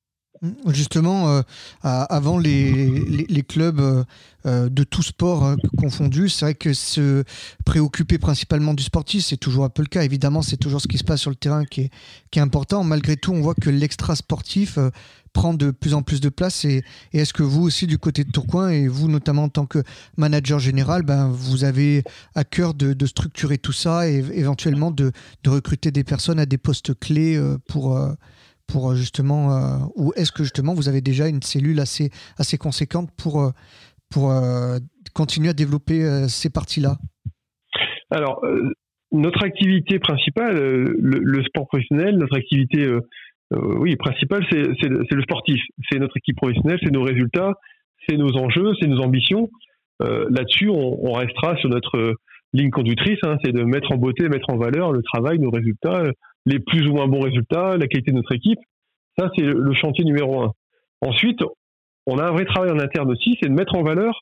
Justement, 0.67 1.29
euh, 1.29 1.41
avant 1.83 2.37
les, 2.37 3.43
clubs 3.47 3.79
euh, 3.79 4.03
euh, 4.45 4.69
de 4.69 4.83
tout 4.83 5.03
sport 5.03 5.55
confondus, 5.77 6.29
c'est 6.29 6.45
vrai 6.45 6.55
que 6.55 6.73
se 6.73 7.23
préoccuper 7.65 8.17
principalement 8.17 8.73
du 8.73 8.83
sportif, 8.83 9.25
c'est 9.25 9.37
toujours 9.37 9.63
un 9.65 9.69
peu 9.69 9.81
le 9.81 9.87
cas. 9.87 10.03
Évidemment, 10.03 10.41
c'est 10.41 10.57
toujours 10.57 10.81
ce 10.81 10.87
qui 10.87 10.97
se 10.97 11.03
passe 11.03 11.21
sur 11.21 11.29
le 11.29 11.35
terrain 11.35 11.63
qui 11.65 11.89
est, 12.33 12.39
important. 12.39 12.83
Malgré 12.83 13.15
tout, 13.15 13.31
on 13.31 13.39
voit 13.39 13.55
que 13.55 13.69
l'extra 13.69 14.13
sportif 14.13 14.77
prend 15.31 15.53
de 15.53 15.71
plus 15.71 15.93
en 15.93 16.01
plus 16.01 16.19
de 16.19 16.27
place. 16.27 16.65
Et, 16.65 16.83
est-ce 17.13 17.33
que 17.33 17.43
vous 17.43 17.63
aussi, 17.63 17.87
du 17.87 17.97
côté 17.97 18.25
de 18.25 18.31
Tourcoing, 18.31 18.69
et 18.69 18.89
vous 18.89 19.07
notamment 19.07 19.43
en 19.43 19.49
tant 19.49 19.65
que 19.65 19.81
manager 20.17 20.59
général, 20.59 21.03
ben, 21.03 21.29
vous 21.29 21.63
avez 21.63 22.03
à 22.35 22.43
cœur 22.43 22.73
de, 22.73 23.05
structurer 23.05 23.57
tout 23.57 23.71
ça 23.71 24.09
et 24.09 24.17
éventuellement 24.33 24.91
de, 24.91 25.13
recruter 25.47 25.91
des 25.91 26.03
personnes 26.03 26.39
à 26.39 26.45
des 26.45 26.57
postes 26.57 26.99
clés 26.99 27.41
pour 27.69 27.97
pour 28.67 28.91
euh, 28.91 28.95
justement, 28.95 29.51
euh, 29.51 29.77
ou 29.95 30.13
est-ce 30.15 30.31
que 30.31 30.43
justement 30.43 30.73
vous 30.73 30.89
avez 30.89 31.01
déjà 31.01 31.27
une 31.27 31.41
cellule 31.41 31.79
assez, 31.79 32.09
assez 32.37 32.57
conséquente 32.57 33.09
pour, 33.17 33.41
euh, 33.41 33.49
pour 34.11 34.31
continuer 35.13 35.49
à 35.49 35.53
développer 35.53 36.27
ces 36.27 36.49
parties-là? 36.49 36.97
Alors, 38.11 38.41
notre 39.11 39.43
activité 39.43 39.99
principale, 39.99 40.57
le, 40.57 41.43
sport 41.43 41.67
professionnel, 41.67 42.17
notre 42.17 42.37
activité 42.37 42.87
oui, 43.51 43.95
principale, 43.95 44.45
c'est 44.49 44.87
le, 44.87 45.21
sportif. 45.21 45.61
C'est 45.89 45.99
notre 45.99 46.15
équipe 46.17 46.37
professionnelle, 46.37 46.79
c'est 46.83 46.91
nos 46.91 47.03
résultats, 47.03 47.53
c'est 48.07 48.17
nos 48.17 48.37
enjeux, 48.37 48.73
c'est 48.79 48.87
nos 48.87 49.01
ambitions. 49.01 49.49
Là-dessus, 49.99 50.69
on, 50.69 51.13
restera 51.13 51.57
sur 51.57 51.69
notre 51.69 52.15
ligne 52.53 52.69
conductrice, 52.69 53.19
hein, 53.23 53.37
c'est 53.43 53.51
de 53.51 53.63
mettre 53.63 53.91
en 53.91 53.97
beauté, 53.97 54.29
mettre 54.29 54.49
en 54.49 54.57
valeur 54.57 54.91
le 54.91 55.01
travail, 55.01 55.39
nos 55.39 55.51
résultats, 55.51 56.03
les 56.45 56.59
plus 56.59 56.87
ou 56.87 56.93
moins 56.93 57.07
bons 57.07 57.21
résultats, 57.21 57.77
la 57.77 57.87
qualité 57.87 58.11
de 58.11 58.17
notre 58.17 58.33
équipe. 58.33 58.59
Ça, 59.17 59.29
c'est 59.35 59.43
le 59.43 59.73
chantier 59.73 60.03
numéro 60.03 60.41
un. 60.41 60.51
Ensuite, 61.01 61.39
on 62.05 62.17
a 62.17 62.25
un 62.25 62.31
vrai 62.31 62.45
travail 62.45 62.71
en 62.71 62.79
interne 62.79 63.11
aussi, 63.11 63.37
c'est 63.41 63.49
de 63.49 63.53
mettre 63.53 63.75
en 63.75 63.83
valeur 63.83 64.21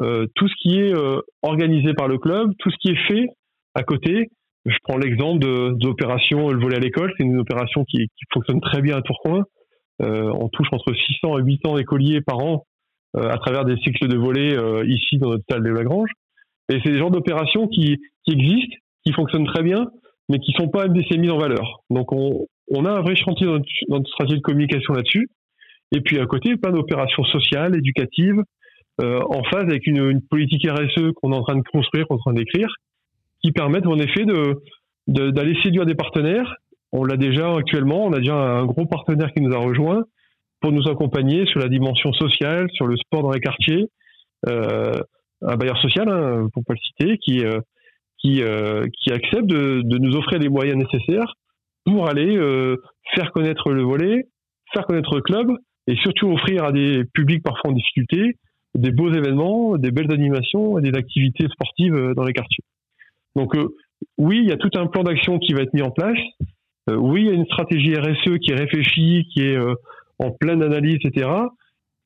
euh, 0.00 0.26
tout 0.34 0.48
ce 0.48 0.54
qui 0.60 0.78
est 0.78 0.94
euh, 0.94 1.20
organisé 1.42 1.94
par 1.94 2.08
le 2.08 2.18
club, 2.18 2.52
tout 2.58 2.70
ce 2.70 2.76
qui 2.80 2.90
est 2.90 3.06
fait 3.08 3.28
à 3.74 3.82
côté. 3.82 4.28
Je 4.64 4.76
prends 4.84 4.96
l'exemple 4.96 5.40
de, 5.40 5.76
l'opération 5.84 6.50
Le 6.50 6.60
volet 6.60 6.76
à 6.76 6.80
l'école. 6.80 7.12
C'est 7.16 7.24
une 7.24 7.38
opération 7.38 7.84
qui, 7.84 8.06
fonctionne 8.32 8.60
très 8.60 8.80
bien 8.80 8.96
à 8.96 9.02
Tourcoing. 9.02 9.44
Euh, 10.02 10.32
on 10.38 10.48
touche 10.48 10.68
entre 10.72 10.94
600 10.94 11.38
et 11.38 11.42
800 11.42 11.78
écoliers 11.78 12.20
par 12.20 12.38
an 12.38 12.64
à 13.14 13.36
travers 13.36 13.66
des 13.66 13.76
cycles 13.76 14.08
de 14.08 14.16
volet 14.16 14.56
euh, 14.56 14.86
ici 14.86 15.18
dans 15.18 15.30
notre 15.30 15.44
salle 15.50 15.62
de 15.62 15.68
Lagrange. 15.68 16.08
Et 16.70 16.80
c'est 16.82 16.90
des 16.90 16.98
genres 16.98 17.10
d'opérations 17.10 17.68
qui, 17.68 17.98
qui 18.24 18.32
existent, 18.32 18.76
qui 19.04 19.12
fonctionnent 19.12 19.46
très 19.46 19.62
bien, 19.62 19.86
mais 20.32 20.38
qui 20.38 20.52
sont 20.52 20.68
pas 20.68 20.88
MDC 20.88 21.18
mis 21.18 21.30
en 21.30 21.36
valeur. 21.36 21.82
Donc 21.90 22.10
on, 22.12 22.46
on 22.70 22.86
a 22.86 22.90
un 22.90 23.02
vrai 23.02 23.14
chantier 23.14 23.46
dans 23.46 23.60
notre, 23.88 24.08
stratégie 24.08 24.38
de 24.38 24.42
communication 24.42 24.94
là-dessus. 24.94 25.28
Et 25.92 26.00
puis 26.00 26.18
à 26.18 26.26
côté, 26.26 26.56
plein 26.56 26.72
d'opérations 26.72 27.24
sociales, 27.24 27.76
éducatives, 27.76 28.42
euh, 29.02 29.20
en 29.28 29.42
phase 29.44 29.64
avec 29.64 29.86
une, 29.86 30.22
politique 30.22 30.66
RSE 30.66 31.12
qu'on 31.16 31.32
est 31.32 31.36
en 31.36 31.42
train 31.42 31.56
de 31.56 31.62
construire, 31.70 32.06
qu'on 32.08 32.16
est 32.16 32.20
en 32.20 32.22
train 32.22 32.32
d'écrire, 32.32 32.74
qui 33.44 33.52
permettent 33.52 33.86
en 33.86 33.98
effet 33.98 34.24
d'aller 35.06 35.62
séduire 35.62 35.84
des 35.84 35.94
partenaires. 35.94 36.56
On 36.92 37.04
l'a 37.04 37.18
déjà 37.18 37.54
actuellement, 37.54 38.06
on 38.06 38.12
a 38.12 38.18
déjà 38.18 38.34
un 38.34 38.64
gros 38.64 38.86
partenaire 38.86 39.32
qui 39.32 39.42
nous 39.42 39.54
a 39.54 39.58
rejoint 39.58 40.04
pour 40.60 40.72
nous 40.72 40.88
accompagner 40.88 41.44
sur 41.46 41.60
la 41.60 41.68
dimension 41.68 42.12
sociale, 42.14 42.68
sur 42.72 42.86
le 42.86 42.96
sport 42.96 43.22
dans 43.22 43.32
les 43.32 43.40
quartiers. 43.40 43.88
Euh, 44.48 44.94
un 45.42 45.56
bailleur 45.56 45.78
social, 45.78 46.08
hein, 46.08 46.48
pour 46.54 46.64
pas 46.64 46.74
le 46.74 46.78
citer, 46.78 47.18
qui 47.18 47.44
euh, 47.44 47.60
qui, 48.22 48.42
euh, 48.42 48.86
qui 48.98 49.12
accepte 49.12 49.46
de, 49.46 49.82
nous 49.98 50.16
offrir 50.16 50.38
les 50.38 50.48
moyens 50.48 50.78
nécessaires 50.78 51.34
pour 51.84 52.08
aller 52.08 52.36
euh, 52.36 52.76
faire 53.14 53.32
connaître 53.32 53.70
le 53.70 53.82
volet, 53.82 54.28
faire 54.72 54.86
connaître 54.86 55.14
le 55.14 55.20
club 55.20 55.50
et 55.88 55.96
surtout 55.96 56.30
offrir 56.30 56.64
à 56.64 56.72
des 56.72 57.04
publics 57.12 57.42
parfois 57.42 57.70
en 57.70 57.74
difficulté 57.74 58.36
des 58.74 58.90
beaux 58.90 59.12
événements, 59.12 59.76
des 59.76 59.90
belles 59.90 60.12
animations 60.12 60.78
et 60.78 60.82
des 60.82 60.96
activités 60.96 61.46
sportives 61.48 61.94
euh, 61.94 62.14
dans 62.14 62.24
les 62.24 62.32
quartiers. 62.32 62.64
Donc 63.34 63.54
euh, 63.56 63.68
oui, 64.18 64.38
il 64.38 64.48
y 64.48 64.52
a 64.52 64.56
tout 64.56 64.70
un 64.74 64.86
plan 64.86 65.02
d'action 65.02 65.38
qui 65.38 65.52
va 65.52 65.62
être 65.62 65.74
mis 65.74 65.82
en 65.82 65.90
place. 65.90 66.18
Oui, 66.88 67.22
il 67.22 67.26
y 67.28 67.30
a 67.30 67.34
une 67.34 67.46
stratégie 67.46 67.94
RSE 67.94 68.38
qui 68.40 68.50
est 68.50 68.56
réfléchie, 68.56 69.28
qui 69.32 69.42
est 69.42 69.56
en 70.18 70.32
pleine 70.32 70.64
analyse, 70.64 70.98
etc. 71.04 71.30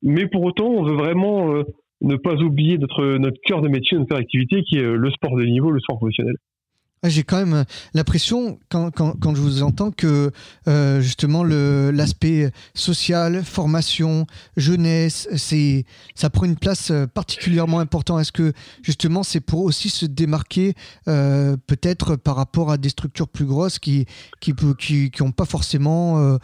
Mais 0.03 0.27
pour 0.27 0.43
autant, 0.43 0.67
on 0.67 0.83
veut 0.83 0.93
vraiment 0.93 1.63
ne 2.01 2.15
pas 2.15 2.35
oublier 2.35 2.77
notre, 2.77 3.17
notre 3.17 3.39
cœur 3.45 3.61
de 3.61 3.69
métier, 3.69 3.97
notre 3.97 4.15
activité, 4.15 4.63
qui 4.63 4.77
est 4.77 4.83
le 4.83 5.09
sport 5.11 5.35
de 5.35 5.43
niveau, 5.43 5.71
le 5.71 5.79
sport 5.79 5.97
professionnel. 5.97 6.35
J'ai 7.03 7.23
quand 7.23 7.37
même 7.37 7.63
l'impression, 7.93 8.57
quand, 8.69 8.89
quand, 8.89 9.13
quand, 9.19 9.35
je 9.35 9.41
vous 9.41 9.61
entends, 9.61 9.91
que 9.91 10.31
euh, 10.67 10.99
justement 10.99 11.43
l'aspect 11.43 12.51
social, 12.73 13.43
formation, 13.43 14.25
jeunesse, 14.55 15.29
c'est 15.35 15.85
ça 16.15 16.31
prend 16.31 16.45
une 16.45 16.55
place 16.55 16.89
euh, 16.89 17.05
particulièrement 17.05 17.79
importante. 17.79 18.21
Est-ce 18.21 18.31
que 18.31 18.51
justement 18.81 19.21
c'est 19.21 19.41
pour 19.41 19.61
aussi 19.61 19.89
se 19.89 20.07
démarquer 20.07 20.73
euh, 21.07 21.55
peut-être 21.67 22.15
par 22.15 22.35
rapport 22.35 22.71
à 22.71 22.77
des 22.77 22.89
structures 22.89 23.27
plus 23.27 23.45
grosses 23.45 23.77
qui 23.77 24.05
qui 24.39 24.53
qui, 24.79 25.11
qui 25.11 25.21
ont 25.21 25.31
pas 25.31 25.45
forcément 25.45 26.17
euh, 26.17 26.37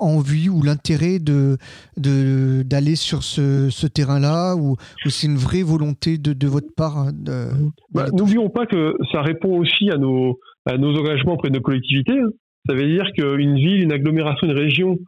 envie 0.00 0.48
ou 0.48 0.62
l'intérêt 0.62 1.18
de 1.18 1.58
d'aller 1.96 2.96
sur 2.96 3.22
ce, 3.22 3.68
ce 3.70 3.86
terrain-là 3.86 4.54
ou, 4.56 4.76
ou 5.04 5.10
c'est 5.10 5.26
une 5.26 5.36
vraie 5.36 5.62
volonté 5.62 6.16
de, 6.16 6.32
de 6.32 6.46
votre 6.46 6.72
part 6.74 7.12
de, 7.12 7.48
bah, 7.92 8.06
N'oublions 8.12 8.48
pas 8.48 8.66
que 8.66 8.94
ça 9.12 9.20
répond 9.22 9.58
aussi 9.58 9.90
à 9.90 9.97
nos, 9.98 10.38
à 10.66 10.76
nos 10.76 10.96
engagements 10.98 11.34
auprès 11.34 11.50
de 11.50 11.56
nos 11.56 11.62
collectivités. 11.62 12.18
Hein. 12.18 12.30
Ça 12.68 12.74
veut 12.74 12.86
dire 12.86 13.10
qu'une 13.12 13.56
ville, 13.56 13.82
une 13.82 13.92
agglomération, 13.92 14.46
une 14.46 14.58
région 14.58 14.98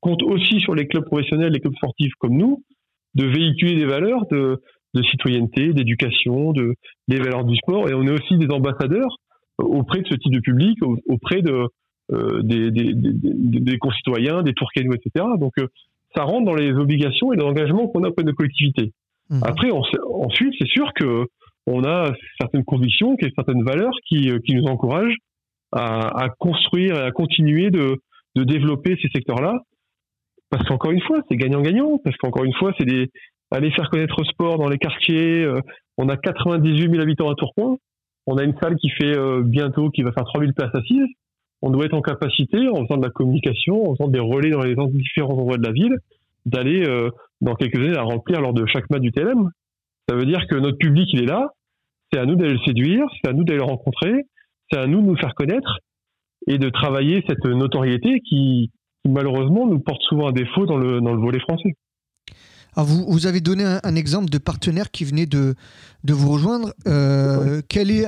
compte 0.00 0.22
aussi 0.22 0.60
sur 0.60 0.74
les 0.74 0.86
clubs 0.86 1.04
professionnels, 1.04 1.52
les 1.52 1.60
clubs 1.60 1.74
sportifs 1.74 2.12
comme 2.18 2.36
nous, 2.36 2.62
de 3.14 3.26
véhiculer 3.26 3.76
des 3.76 3.86
valeurs 3.86 4.26
de, 4.30 4.60
de 4.94 5.02
citoyenneté, 5.02 5.72
d'éducation, 5.72 6.52
de, 6.52 6.74
des 7.08 7.18
valeurs 7.18 7.44
du 7.44 7.56
sport. 7.56 7.88
Et 7.88 7.94
on 7.94 8.06
est 8.06 8.12
aussi 8.12 8.36
des 8.38 8.50
ambassadeurs 8.52 9.16
auprès 9.58 10.00
de 10.00 10.08
ce 10.08 10.14
type 10.14 10.32
de 10.32 10.40
public, 10.40 10.78
auprès 11.08 11.42
de, 11.42 11.66
euh, 12.12 12.42
des, 12.42 12.70
des, 12.70 12.94
des, 12.94 13.60
des, 13.60 13.78
concitoyens, 13.78 14.42
des 14.42 14.52
Tourquenois, 14.52 14.96
etc. 14.96 15.26
Donc 15.38 15.52
euh, 15.58 15.66
ça 16.14 16.24
rentre 16.24 16.46
dans 16.46 16.54
les 16.54 16.72
obligations 16.72 17.32
et 17.32 17.36
les 17.36 17.44
engagements 17.44 17.88
qu'on 17.88 18.04
a 18.04 18.08
auprès 18.08 18.22
de 18.22 18.30
nos 18.30 18.34
collectivités. 18.34 18.92
Mmh. 19.28 19.40
Après, 19.42 19.70
on, 19.70 19.82
ensuite, 20.24 20.54
c'est 20.58 20.68
sûr 20.68 20.92
que 20.94 21.26
on 21.70 21.84
a 21.84 22.12
certaines 22.40 22.64
convictions, 22.64 23.16
certaines 23.34 23.62
valeurs 23.62 23.92
qui, 24.06 24.30
euh, 24.30 24.38
nous 24.48 24.64
encouragent 24.64 25.16
à, 25.72 26.28
construire 26.38 26.96
et 26.96 27.06
à 27.06 27.10
continuer 27.12 27.70
de, 27.70 27.96
développer 28.34 28.96
ces 29.00 29.08
secteurs-là. 29.14 29.60
Parce 30.50 30.64
qu'encore 30.64 30.90
une 30.90 31.02
fois, 31.02 31.20
c'est 31.28 31.36
gagnant-gagnant. 31.36 31.98
Parce 32.02 32.16
qu'encore 32.16 32.44
une 32.44 32.54
fois, 32.54 32.72
c'est 32.78 32.86
aller 33.52 33.70
faire 33.70 33.88
connaître 33.90 34.16
le 34.18 34.24
sport 34.24 34.58
dans 34.58 34.68
les 34.68 34.78
quartiers. 34.78 35.44
Euh, 35.44 35.60
on 35.96 36.08
a 36.08 36.16
98 36.16 36.90
000 36.90 37.00
habitants 37.00 37.30
à 37.30 37.34
Tourcoing. 37.34 37.76
On 38.26 38.36
a 38.36 38.42
une 38.42 38.54
salle 38.60 38.76
qui 38.76 38.90
fait 38.90 39.16
euh, 39.16 39.42
bientôt, 39.44 39.90
qui 39.90 40.02
va 40.02 40.12
faire 40.12 40.24
3000 40.24 40.52
places 40.54 40.74
assises. 40.74 41.06
On 41.62 41.70
doit 41.70 41.84
être 41.84 41.94
en 41.94 42.00
capacité, 42.00 42.68
en 42.68 42.82
faisant 42.86 42.96
de 42.96 43.04
la 43.04 43.10
communication, 43.10 43.90
en 43.90 43.94
faisant 43.94 44.08
des 44.08 44.18
relais 44.18 44.50
dans 44.50 44.62
les 44.62 44.74
différents 44.92 45.34
endroits 45.34 45.58
de 45.58 45.66
la 45.66 45.72
ville, 45.72 45.94
d'aller 46.46 46.86
dans 47.42 47.54
quelques 47.54 47.76
années 47.76 47.98
à 47.98 48.02
remplir 48.02 48.40
lors 48.40 48.54
de 48.54 48.64
chaque 48.64 48.88
match 48.88 49.02
du 49.02 49.12
TLM. 49.12 49.50
Ça 50.08 50.16
veut 50.16 50.24
dire 50.24 50.46
que 50.48 50.56
notre 50.56 50.78
public, 50.78 51.08
il 51.12 51.22
est 51.22 51.26
là. 51.26 51.52
C'est 52.12 52.18
à 52.18 52.26
nous 52.26 52.36
d'aller 52.36 52.54
le 52.54 52.60
séduire, 52.60 53.04
c'est 53.22 53.30
à 53.30 53.32
nous 53.32 53.44
d'aller 53.44 53.58
le 53.58 53.64
rencontrer, 53.64 54.26
c'est 54.70 54.78
à 54.78 54.86
nous 54.86 55.00
de 55.00 55.06
nous 55.06 55.16
faire 55.16 55.34
connaître 55.34 55.78
et 56.46 56.58
de 56.58 56.68
travailler 56.68 57.22
cette 57.28 57.44
notoriété 57.44 58.20
qui, 58.20 58.70
malheureusement 59.08 59.66
nous 59.66 59.78
porte 59.78 60.02
souvent 60.02 60.28
un 60.28 60.32
défaut 60.32 60.66
dans 60.66 60.76
le, 60.76 61.00
dans 61.00 61.12
le 61.12 61.20
volet 61.20 61.40
français. 61.40 61.74
Alors 62.80 62.88
vous, 62.88 63.04
vous, 63.06 63.26
avez 63.26 63.42
donné 63.42 63.62
un, 63.82 63.94
exemple 63.94 64.30
de 64.30 64.38
partenaire 64.38 64.90
qui 64.90 65.04
venait 65.04 65.26
de, 65.26 65.54
de 66.02 66.14
vous 66.14 66.32
rejoindre. 66.32 66.72
Euh, 66.88 67.60
quel, 67.68 67.90
est, 67.90 68.06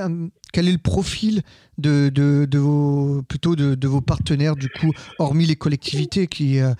quel 0.51 0.67
est 0.67 0.71
le 0.71 0.79
profil 0.79 1.43
de, 1.77 2.09
de, 2.09 2.45
de 2.49 2.57
vos, 2.57 3.21
plutôt 3.21 3.55
de, 3.55 3.75
de, 3.75 3.87
vos 3.87 4.01
partenaires, 4.01 4.55
du 4.55 4.69
coup, 4.69 4.91
hormis 5.19 5.45
les 5.45 5.55
collectivités 5.55 6.25
qui, 6.25 6.59
euh, 6.59 6.73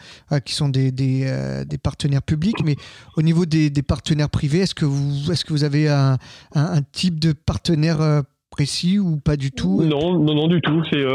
qui 0.44 0.56
sont 0.56 0.70
des, 0.70 0.92
des, 0.92 1.26
euh, 1.28 1.66
des, 1.66 1.78
partenaires 1.78 2.24
publics, 2.24 2.64
mais 2.66 2.78
au 3.16 3.22
niveau 3.22 3.46
des, 3.46 3.70
des 3.70 3.84
partenaires 3.84 4.32
privés, 4.32 4.62
est-ce 4.62 4.74
que, 4.74 4.86
vous, 4.86 5.32
est 5.32 5.36
-ce 5.36 5.46
que 5.46 5.54
vous 5.54 5.64
avez 5.64 5.88
un, 5.88 6.18
un, 6.56 6.78
un, 6.78 6.82
type 6.82 7.20
de 7.20 7.32
partenaire 7.32 8.02
euh, 8.02 8.24
précis 8.50 8.98
ou 8.98 9.18
pas 9.18 9.38
du 9.38 9.52
tout? 9.52 9.84
Non, 9.84 10.18
non, 10.18 10.34
non, 10.34 10.48
du 10.48 10.62
tout. 10.62 10.82
C'est 10.92 11.06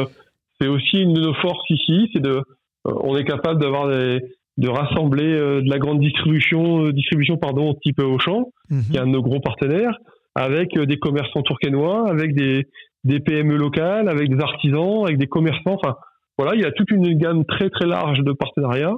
c'est 0.60 0.68
aussi 0.68 0.98
une 0.98 1.12
de 1.12 1.22
nos 1.22 1.34
forces 1.34 1.68
ici. 1.70 2.08
C'est 2.12 2.22
de, 2.22 2.40
on 2.84 3.16
est 3.16 3.24
capable 3.24 3.60
d'avoir 3.60 3.88
des 3.88 4.22
de 4.58 4.68
rassembler 4.68 5.24
euh, 5.24 5.62
de 5.62 5.70
la 5.70 5.78
grande 5.78 6.00
distribution, 6.00 6.84
euh, 6.84 6.92
distribution 6.92 7.38
pardon, 7.38 7.74
type 7.82 8.00
Auchan, 8.00 8.50
mmh. 8.70 8.80
qui 8.90 8.96
est 8.96 9.00
un 9.00 9.06
de 9.06 9.12
nos 9.12 9.22
gros 9.22 9.40
partenaires, 9.40 9.96
avec 10.34 10.76
euh, 10.76 10.84
des 10.84 10.98
commerçants 10.98 11.42
tourquenois, 11.42 12.08
avec 12.08 12.34
des, 12.34 12.66
des 13.04 13.20
PME 13.20 13.56
locales, 13.56 14.08
avec 14.08 14.28
des 14.28 14.42
artisans, 14.42 15.04
avec 15.04 15.18
des 15.18 15.26
commerçants. 15.26 15.76
Enfin, 15.82 15.96
voilà, 16.36 16.54
il 16.54 16.60
y 16.60 16.64
a 16.64 16.72
toute 16.72 16.90
une 16.90 17.16
gamme 17.18 17.44
très 17.44 17.70
très 17.70 17.86
large 17.86 18.20
de 18.20 18.32
partenariats, 18.32 18.96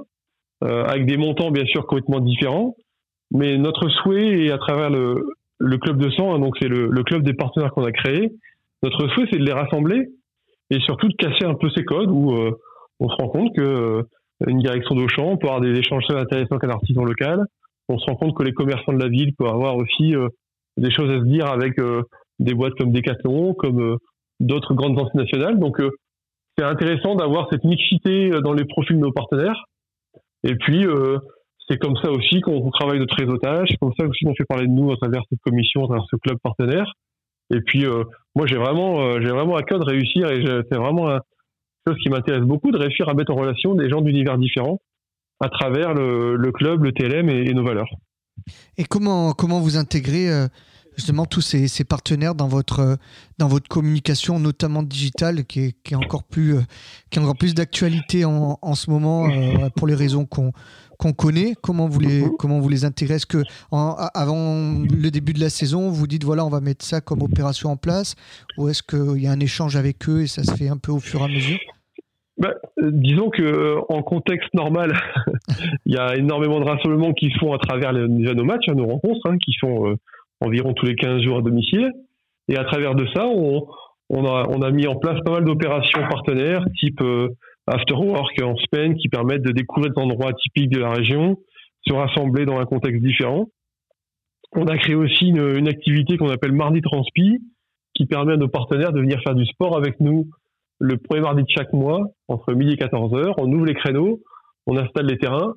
euh, 0.63 0.83
avec 0.85 1.05
des 1.05 1.17
montants 1.17 1.51
bien 1.51 1.65
sûr 1.65 1.85
complètement 1.87 2.19
différents. 2.19 2.75
Mais 3.31 3.57
notre 3.57 3.89
souhait, 3.89 4.45
et 4.45 4.51
à 4.51 4.57
travers 4.57 4.89
le, 4.89 5.29
le 5.59 5.77
club 5.77 5.97
de 5.97 6.09
sang, 6.11 6.35
hein, 6.35 6.39
donc 6.39 6.57
c'est 6.61 6.67
le, 6.67 6.87
le, 6.87 7.03
club 7.03 7.23
des 7.23 7.33
partenaires 7.33 7.71
qu'on 7.71 7.85
a 7.85 7.91
créé, 7.91 8.31
notre 8.83 9.07
souhait 9.09 9.27
c'est 9.31 9.39
de 9.39 9.45
les 9.45 9.53
rassembler 9.53 10.09
et 10.69 10.79
surtout 10.81 11.07
de 11.07 11.15
casser 11.15 11.45
un 11.45 11.53
peu 11.53 11.69
ces 11.69 11.85
codes 11.85 12.09
où 12.09 12.33
euh, 12.33 12.51
on 12.99 13.09
se 13.09 13.15
rend 13.15 13.29
compte 13.29 13.55
que 13.55 14.03
une 14.47 14.59
direction 14.59 14.95
d'Auchan, 14.95 15.37
peut 15.37 15.47
avoir 15.47 15.61
des 15.61 15.77
échanges 15.77 16.05
intéressants 16.09 16.55
avec 16.55 16.63
un 16.63 16.73
artisan 16.73 17.03
local. 17.03 17.45
On 17.89 17.97
se 17.97 18.05
rend 18.05 18.15
compte 18.15 18.35
que 18.35 18.43
les 18.43 18.53
commerçants 18.53 18.93
de 18.93 18.99
la 18.99 19.09
ville 19.09 19.33
peuvent 19.35 19.47
avoir 19.47 19.75
aussi 19.75 20.15
euh, 20.15 20.29
des 20.77 20.91
choses 20.91 21.09
à 21.09 21.19
se 21.19 21.25
dire 21.25 21.47
avec 21.47 21.79
euh, 21.79 22.03
des 22.39 22.53
boîtes 22.53 22.73
comme 22.75 22.91
Decathlon, 22.91 23.53
comme 23.53 23.81
euh, 23.81 23.97
d'autres 24.39 24.73
grandes 24.73 24.99
enseignes 24.99 25.21
nationales. 25.21 25.59
Donc 25.59 25.81
c'est 26.57 26.65
intéressant 26.65 27.15
d'avoir 27.15 27.47
cette 27.51 27.63
mixité 27.63 28.31
dans 28.43 28.53
les 28.53 28.65
profils 28.65 28.95
de 28.95 29.01
nos 29.01 29.11
partenaires. 29.11 29.65
Et 30.43 30.55
puis 30.55 30.85
c'est 31.69 31.77
comme 31.77 31.95
ça 31.97 32.09
aussi 32.09 32.41
qu'on 32.41 32.67
travaille 32.71 32.97
notre 32.97 33.15
réseautage, 33.15 33.67
c'est 33.69 33.77
comme 33.77 33.93
ça 33.99 34.07
aussi 34.07 34.25
qu'on 34.25 34.33
fait 34.33 34.45
parler 34.45 34.65
de 34.65 34.71
nous 34.71 34.91
à 34.91 34.97
travers 34.97 35.21
cette 35.29 35.39
commission, 35.41 35.83
à 35.83 35.87
travers 35.87 36.05
ce 36.09 36.15
club 36.15 36.37
partenaire. 36.43 36.91
Et 37.53 37.61
puis 37.61 37.85
moi 38.35 38.47
j'ai 38.47 38.57
vraiment 38.57 39.21
j'ai 39.21 39.29
vraiment 39.29 39.55
à 39.55 39.61
cœur 39.61 39.77
de 39.77 39.85
réussir 39.85 40.31
et 40.31 40.43
c'est 40.71 40.77
vraiment 40.77 41.11
un, 41.11 41.19
chose 41.87 41.97
qui 42.01 42.09
m'intéresse 42.09 42.43
beaucoup, 42.43 42.71
de 42.71 42.77
réussir 42.77 43.09
à 43.09 43.13
mettre 43.13 43.31
en 43.31 43.35
relation 43.35 43.75
des 43.75 43.89
gens 43.89 44.01
d'univers 44.01 44.37
différents 44.37 44.79
à 45.39 45.49
travers 45.49 45.93
le, 45.93 46.51
club, 46.51 46.83
le 46.83 46.91
TLM 46.91 47.29
et, 47.29 47.53
nos 47.53 47.63
valeurs. 47.63 47.89
Et 48.77 48.83
comment, 48.83 49.33
comment 49.33 49.59
vous 49.59 49.75
intégrez 49.75 50.31
euh, 50.31 50.47
justement 50.95 51.25
tous 51.25 51.41
ces, 51.41 51.83
partenaires 51.83 52.35
dans 52.35 52.47
votre, 52.47 52.97
dans 53.39 53.47
votre 53.47 53.67
communication, 53.67 54.39
notamment 54.39 54.83
digitale, 54.83 55.45
qui 55.45 55.73
est, 55.83 55.95
encore 55.95 56.23
plus, 56.23 56.57
euh, 56.57 57.33
plus 57.39 57.55
d'actualité 57.55 58.23
en, 58.23 58.59
en, 58.61 58.75
ce 58.75 58.91
moment 58.91 59.27
euh, 59.29 59.69
pour 59.75 59.87
les 59.87 59.95
raisons 59.95 60.25
qu'on 60.25 60.51
qu'on 61.01 61.13
connaît 61.13 61.53
Comment 61.61 61.87
vous 61.87 61.99
les, 61.99 62.21
mhm. 62.21 62.37
comment 62.37 62.59
vous 62.59 62.69
les 62.69 62.85
intégrez 62.85 63.15
Est-ce 63.15 63.25
que 63.25 63.43
en, 63.71 63.95
avant 64.13 64.83
le 64.89 65.09
début 65.09 65.33
de 65.33 65.39
la 65.39 65.49
saison, 65.49 65.89
vous 65.89 66.07
dites 66.07 66.23
voilà, 66.23 66.45
on 66.45 66.49
va 66.49 66.61
mettre 66.61 66.85
ça 66.85 67.01
comme 67.01 67.23
opération 67.23 67.69
en 67.69 67.77
place 67.77 68.15
Ou 68.57 68.69
est-ce 68.69 68.83
qu'il 68.83 69.21
y 69.21 69.27
a 69.27 69.31
un 69.31 69.39
échange 69.39 69.75
avec 69.75 70.07
eux 70.07 70.21
et 70.21 70.27
ça 70.27 70.43
se 70.43 70.55
fait 70.55 70.69
un 70.69 70.77
peu 70.77 70.91
au 70.91 70.99
fur 70.99 71.21
et 71.21 71.23
à 71.23 71.27
mesure? 71.27 71.59
Bah, 72.37 72.53
disons 72.81 73.29
que 73.29 73.43
euh, 73.43 73.81
en 73.89 74.01
contexte 74.01 74.53
normal, 74.53 74.93
il 75.85 75.93
y 75.93 75.97
a 75.97 76.15
énormément 76.15 76.59
de 76.59 76.65
rassemblements 76.65 77.13
qui 77.13 77.29
se 77.29 77.37
font 77.39 77.53
à 77.53 77.59
travers 77.59 77.91
les, 77.91 78.07
nos 78.07 78.43
matchs, 78.43 78.67
hein, 78.69 78.73
nos 78.75 78.87
rencontres, 78.87 79.29
hein, 79.29 79.37
qui 79.43 79.53
sont 79.59 79.87
euh, 79.87 79.95
environ 80.39 80.73
tous 80.73 80.85
les 80.85 80.95
15 80.95 81.21
jours 81.21 81.37
à 81.37 81.41
domicile. 81.41 81.91
Et 82.47 82.57
à 82.57 82.63
travers 82.63 82.95
de 82.95 83.05
ça, 83.13 83.27
on, 83.27 83.67
on, 84.09 84.25
a, 84.25 84.47
on 84.49 84.61
a 84.61 84.71
mis 84.71 84.87
en 84.87 84.95
place 84.95 85.19
pas 85.23 85.31
mal 85.31 85.45
d'opérations 85.45 86.01
partenaires, 86.09 86.65
type 86.79 87.01
euh, 87.01 87.29
afterwork 87.67 88.41
en 88.41 88.55
semaine 88.55 88.95
qui 88.95 89.09
permettent 89.09 89.43
de 89.43 89.51
découvrir 89.51 89.93
des 89.93 90.01
endroits 90.01 90.33
typiques 90.33 90.71
de 90.71 90.79
la 90.79 90.91
région, 90.91 91.37
se 91.87 91.93
rassembler 91.93 92.45
dans 92.45 92.59
un 92.59 92.65
contexte 92.65 93.01
différent. 93.01 93.47
On 94.53 94.67
a 94.67 94.77
créé 94.77 94.95
aussi 94.95 95.27
une, 95.27 95.67
activité 95.67 96.17
qu'on 96.17 96.29
appelle 96.29 96.51
Mardi 96.51 96.81
Transpi, 96.81 97.39
qui 97.93 98.05
permet 98.05 98.33
à 98.33 98.37
nos 98.37 98.49
partenaires 98.49 98.91
de 98.91 98.99
venir 98.99 99.21
faire 99.23 99.35
du 99.35 99.45
sport 99.45 99.77
avec 99.77 99.99
nous 99.99 100.27
le 100.79 100.97
premier 100.97 101.21
mardi 101.21 101.43
de 101.43 101.47
chaque 101.49 101.73
mois, 101.73 102.01
entre 102.27 102.53
midi 102.53 102.73
et 102.73 102.77
14 102.77 103.13
heures. 103.13 103.35
On 103.37 103.51
ouvre 103.51 103.65
les 103.65 103.75
créneaux, 103.75 104.19
on 104.65 104.77
installe 104.77 105.05
les 105.05 105.17
terrains, 105.17 105.53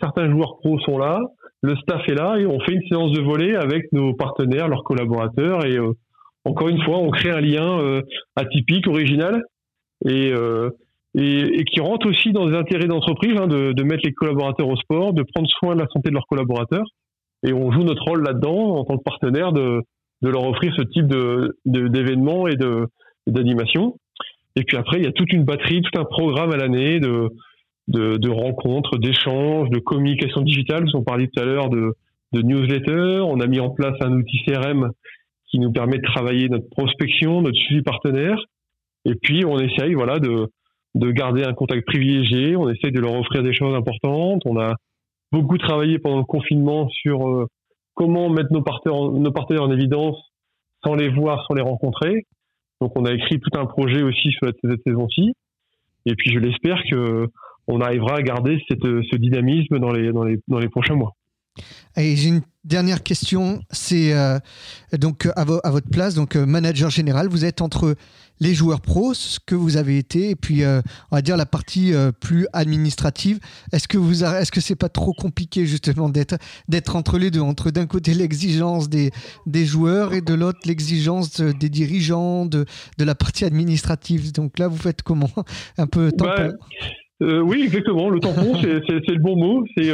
certains 0.00 0.30
joueurs 0.30 0.58
pros 0.58 0.78
sont 0.80 0.96
là, 0.96 1.20
le 1.62 1.74
staff 1.76 2.08
est 2.08 2.14
là 2.14 2.36
et 2.38 2.46
on 2.46 2.60
fait 2.60 2.72
une 2.72 2.86
séance 2.88 3.12
de 3.12 3.20
volley 3.20 3.56
avec 3.56 3.90
nos 3.92 4.14
partenaires, 4.14 4.68
leurs 4.68 4.84
collaborateurs 4.84 5.66
et 5.66 5.78
encore 6.44 6.68
une 6.68 6.82
fois, 6.82 6.98
on 6.98 7.10
crée 7.10 7.30
un 7.30 7.40
lien 7.40 8.00
atypique, 8.36 8.86
original 8.86 9.42
et, 10.06 10.32
et, 11.16 11.64
qui 11.64 11.80
rentre 11.80 12.08
aussi 12.08 12.32
dans 12.32 12.46
les 12.46 12.56
intérêts 12.56 12.86
d'entreprise 12.86 13.36
hein, 13.38 13.46
de, 13.46 13.72
de, 13.72 13.82
mettre 13.84 14.02
les 14.04 14.12
collaborateurs 14.12 14.68
au 14.68 14.76
sport, 14.76 15.12
de 15.12 15.22
prendre 15.22 15.48
soin 15.48 15.74
de 15.74 15.80
la 15.80 15.86
santé 15.92 16.10
de 16.10 16.14
leurs 16.14 16.26
collaborateurs. 16.26 16.86
Et 17.46 17.52
on 17.52 17.70
joue 17.70 17.84
notre 17.84 18.02
rôle 18.02 18.24
là-dedans 18.24 18.76
en 18.76 18.84
tant 18.84 18.96
que 18.96 19.02
partenaire 19.02 19.52
de, 19.52 19.82
de 20.22 20.28
leur 20.28 20.44
offrir 20.44 20.74
ce 20.76 20.82
type 20.82 21.06
de 21.06 21.56
d'événements 21.66 22.48
et 22.48 22.56
de 22.56 22.86
d'animation. 23.26 23.96
Et 24.56 24.64
puis 24.64 24.76
après, 24.76 24.98
il 24.98 25.04
y 25.04 25.08
a 25.08 25.12
toute 25.12 25.32
une 25.32 25.44
batterie, 25.44 25.82
tout 25.82 25.98
un 25.98 26.04
programme 26.04 26.52
à 26.52 26.56
l'année 26.56 27.00
de, 27.00 27.28
de, 27.88 28.16
de, 28.16 28.30
rencontres, 28.30 28.98
d'échanges, 28.98 29.68
de 29.70 29.78
communication 29.78 30.42
digitale. 30.42 30.86
On 30.94 31.02
parlait 31.02 31.28
tout 31.28 31.40
à 31.40 31.44
l'heure 31.44 31.70
de, 31.70 31.94
de 32.32 32.42
newsletter. 32.42 33.20
On 33.22 33.40
a 33.40 33.46
mis 33.46 33.60
en 33.60 33.70
place 33.70 33.96
un 34.00 34.12
outil 34.12 34.44
CRM 34.46 34.90
qui 35.50 35.58
nous 35.58 35.72
permet 35.72 35.98
de 35.98 36.02
travailler 36.02 36.48
notre 36.48 36.68
prospection, 36.70 37.42
notre 37.42 37.56
suivi 37.56 37.82
partenaire. 37.82 38.38
Et 39.04 39.14
puis, 39.16 39.44
on 39.44 39.58
essaye, 39.58 39.94
voilà, 39.94 40.18
de, 40.18 40.48
de 40.94 41.10
garder 41.10 41.44
un 41.44 41.54
contact 41.54 41.86
privilégié. 41.86 42.56
On 42.56 42.68
essaye 42.68 42.92
de 42.92 43.00
leur 43.00 43.14
offrir 43.14 43.42
des 43.42 43.52
choses 43.52 43.74
importantes. 43.74 44.42
On 44.44 44.58
a 44.58 44.74
beaucoup 45.32 45.58
travaillé 45.58 45.98
pendant 45.98 46.18
le 46.18 46.24
confinement 46.24 46.88
sur 46.88 47.28
euh, 47.28 47.46
comment 47.94 48.28
mettre 48.28 48.52
nos 48.52 48.62
partenaires, 48.62 49.62
en 49.62 49.70
évidence 49.70 50.16
sans 50.84 50.94
les 50.94 51.08
voir, 51.08 51.44
sans 51.46 51.54
les 51.54 51.62
rencontrer. 51.62 52.26
Donc 52.80 52.92
on 52.96 53.04
a 53.04 53.12
écrit 53.12 53.40
tout 53.40 53.58
un 53.58 53.66
projet 53.66 54.02
aussi 54.02 54.30
sur 54.32 54.46
cette 54.46 54.82
saison-ci. 54.86 55.32
Et 56.06 56.14
puis 56.14 56.32
je 56.32 56.38
l'espère 56.38 56.82
que 56.90 57.28
on 57.66 57.80
arrivera 57.80 58.16
à 58.16 58.22
garder 58.22 58.62
ce 58.68 59.16
dynamisme 59.16 59.78
dans 59.78 59.90
les 60.58 60.68
prochains 60.68 60.96
mois. 60.96 61.12
Et 61.96 62.16
j'ai 62.16 62.28
une 62.28 62.42
dernière 62.64 63.02
question, 63.02 63.60
c'est 63.70 64.12
euh, 64.12 64.38
donc 64.98 65.28
à, 65.36 65.44
votre 65.44 65.88
place, 65.88 66.14
donc 66.14 66.34
euh, 66.34 66.44
manager 66.44 66.90
général, 66.90 67.28
vous 67.28 67.44
êtes 67.44 67.60
entre 67.60 67.94
les 68.40 68.52
joueurs 68.52 68.80
pros, 68.80 69.14
ce 69.14 69.38
que 69.38 69.54
vous 69.54 69.76
avez 69.76 69.96
été, 69.96 70.30
et 70.30 70.34
puis 70.34 70.64
euh, 70.64 70.80
on 71.12 71.16
va 71.16 71.22
dire 71.22 71.36
la 71.36 71.46
partie 71.46 71.92
plus 72.20 72.48
administrative. 72.52 73.38
Est-ce 73.72 73.86
que 73.86 73.96
vous, 73.96 74.24
est-ce 74.24 74.50
que 74.50 74.60
c'est 74.60 74.74
pas 74.74 74.88
trop 74.88 75.12
compliqué 75.12 75.66
justement 75.66 76.08
d'être 76.08 76.36
d'être 76.68 76.96
entre 76.96 77.18
les 77.18 77.30
deux, 77.30 77.40
entre 77.40 77.70
d'un 77.70 77.86
côté 77.86 78.12
l'exigence 78.12 78.88
des, 78.88 79.12
des 79.46 79.64
joueurs 79.64 80.14
et 80.14 80.20
de 80.20 80.34
l'autre 80.34 80.58
l'exigence 80.66 81.40
des 81.40 81.68
dirigeants, 81.68 82.44
de, 82.44 82.64
de 82.98 83.04
la 83.04 83.14
partie 83.14 83.44
administrative? 83.44 84.32
Donc 84.32 84.58
là, 84.58 84.66
vous 84.66 84.78
faites 84.78 85.02
comment? 85.02 85.30
Un 85.78 85.86
peu 85.86 86.10
tampon. 86.10 86.54
Bah, 87.20 87.26
oui, 87.42 87.62
exactement. 87.62 88.10
Le 88.10 88.18
tampon, 88.18 88.60
c'est 88.60 88.90
le 88.90 89.22
bon 89.22 89.36
mot. 89.36 89.64
C'est 89.76 89.92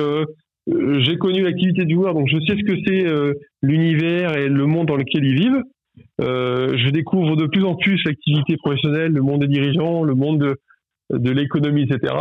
j'ai 0.98 1.16
connu 1.16 1.42
l'activité 1.42 1.84
du 1.84 1.94
joueur, 1.94 2.14
donc 2.14 2.28
je 2.28 2.38
sais 2.40 2.56
ce 2.56 2.64
que 2.64 2.76
c'est 2.86 3.06
euh, 3.06 3.34
l'univers 3.62 4.36
et 4.36 4.48
le 4.48 4.66
monde 4.66 4.86
dans 4.86 4.96
lequel 4.96 5.24
ils 5.24 5.34
vivent. 5.34 5.62
Euh, 6.20 6.76
je 6.76 6.90
découvre 6.90 7.36
de 7.36 7.46
plus 7.46 7.64
en 7.64 7.74
plus 7.74 8.00
l'activité 8.04 8.56
professionnelle, 8.56 9.12
le 9.12 9.22
monde 9.22 9.40
des 9.40 9.48
dirigeants, 9.48 10.02
le 10.04 10.14
monde 10.14 10.38
de, 10.38 11.18
de 11.18 11.30
l'économie, 11.30 11.82
etc. 11.82 12.14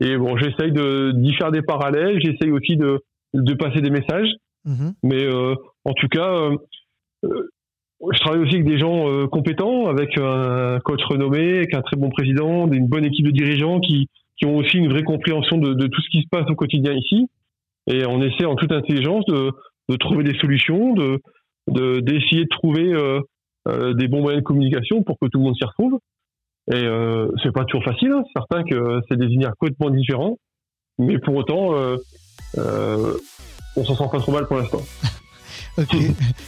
Et 0.00 0.16
bon, 0.16 0.36
j'essaye 0.36 0.72
d'y 0.72 1.34
faire 1.34 1.52
des 1.52 1.62
parallèles, 1.62 2.20
j'essaye 2.20 2.50
aussi 2.50 2.76
de, 2.76 3.00
de 3.34 3.54
passer 3.54 3.80
des 3.80 3.90
messages. 3.90 4.30
Mm-hmm. 4.66 4.92
Mais 5.04 5.28
en 5.84 5.92
tout 5.92 6.08
cas, 6.08 6.50
je 7.22 8.18
travaille 8.18 8.40
aussi 8.40 8.54
avec 8.54 8.66
des 8.66 8.78
gens 8.78 9.26
compétents, 9.28 9.86
avec 9.86 10.18
un 10.18 10.78
coach 10.80 11.02
renommé, 11.04 11.58
avec 11.58 11.74
un 11.74 11.82
très 11.82 11.96
bon 11.96 12.10
président, 12.10 12.68
une 12.70 12.88
bonne 12.88 13.04
équipe 13.04 13.26
de 13.26 13.30
dirigeants 13.30 13.80
qui, 13.80 14.08
qui 14.36 14.46
ont 14.46 14.56
aussi 14.56 14.78
une 14.78 14.88
vraie 14.88 15.04
compréhension 15.04 15.58
de, 15.58 15.74
de 15.74 15.86
tout 15.86 16.00
ce 16.00 16.10
qui 16.10 16.22
se 16.22 16.28
passe 16.28 16.48
au 16.50 16.54
quotidien 16.54 16.94
ici 16.94 17.28
et 17.86 18.06
on 18.06 18.22
essaie 18.22 18.44
en 18.44 18.54
toute 18.54 18.72
intelligence 18.72 19.24
de, 19.26 19.96
trouver 19.96 20.24
des 20.24 20.38
solutions, 20.38 20.94
de 20.94 21.20
d'essayer 21.68 22.44
de, 22.44 22.48
trouver 22.48 22.92
euh, 22.92 23.20
euh, 23.68 23.94
des 23.94 24.08
bons 24.08 24.20
moyens 24.20 24.42
de 24.42 24.46
communication 24.46 25.02
pour 25.02 25.16
que 25.20 25.26
tout 25.26 25.38
le 25.38 25.44
monde 25.44 25.56
s'y 25.56 25.64
retrouve. 25.64 25.98
Et 26.72 26.76
euh, 26.76 27.28
c'est 27.42 27.52
pas 27.52 27.64
toujours 27.64 27.84
facile, 27.84 28.12
hein. 28.12 28.22
certain 28.34 28.62
que 28.64 29.00
c'est 29.08 29.16
des 29.16 29.26
univers 29.26 29.52
complètement 29.58 29.90
différents, 29.90 30.36
mais 30.98 31.18
pour 31.18 31.34
autant, 31.34 31.74
euh, 31.74 33.16
on 33.76 33.84
s'en 33.84 33.96
sent 33.96 34.10
pas 34.12 34.20
trop 34.20 34.32
mal 34.32 34.46
pour 34.46 34.58
l'instant. 34.58 34.82
ok. 35.78 35.94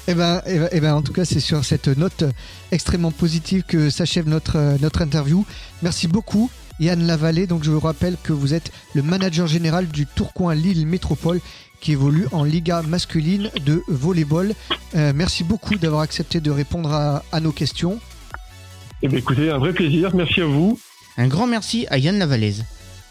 eh, 0.08 0.14
ben, 0.14 0.40
eh, 0.46 0.58
ben, 0.58 0.68
eh 0.70 0.80
ben, 0.80 0.94
en 0.94 1.02
tout 1.02 1.12
cas, 1.12 1.24
c'est 1.24 1.40
sur 1.40 1.64
cette 1.64 1.88
note 1.88 2.24
extrêmement 2.70 3.10
positive 3.10 3.64
que 3.64 3.90
s'achève 3.90 4.28
notre, 4.28 4.80
notre 4.80 5.02
interview. 5.02 5.44
Merci 5.82 6.06
beaucoup 6.06 6.48
Yann 6.80 7.06
Lavallée. 7.06 7.46
Donc 7.46 7.62
je 7.64 7.70
vous 7.70 7.80
rappelle 7.80 8.16
que 8.22 8.32
vous 8.32 8.54
êtes 8.54 8.72
le 8.94 9.02
manager 9.02 9.46
général 9.46 9.88
du 9.88 10.06
Tourcoing 10.06 10.54
Lille 10.54 10.86
Métropole 10.86 11.40
qui 11.80 11.92
évolue 11.92 12.26
en 12.32 12.44
Liga 12.44 12.80
masculine 12.82 13.50
de 13.64 13.82
volleyball. 13.88 14.54
Euh, 14.94 15.12
merci 15.14 15.44
beaucoup 15.44 15.76
d'avoir 15.76 16.00
accepté 16.00 16.40
de 16.40 16.50
répondre 16.50 16.90
à, 16.92 17.22
nos 17.40 17.52
questions. 17.52 18.00
Eh 19.02 19.08
bien, 19.08 19.18
écoutez, 19.18 19.50
un 19.50 19.58
vrai 19.58 19.74
plaisir. 19.74 20.14
Merci 20.14 20.40
à 20.40 20.46
vous. 20.46 20.78
Un 21.18 21.28
grand 21.28 21.46
merci 21.46 21.86
à 21.90 21.98
Yann 21.98 22.18
Lavalaise. 22.18 22.64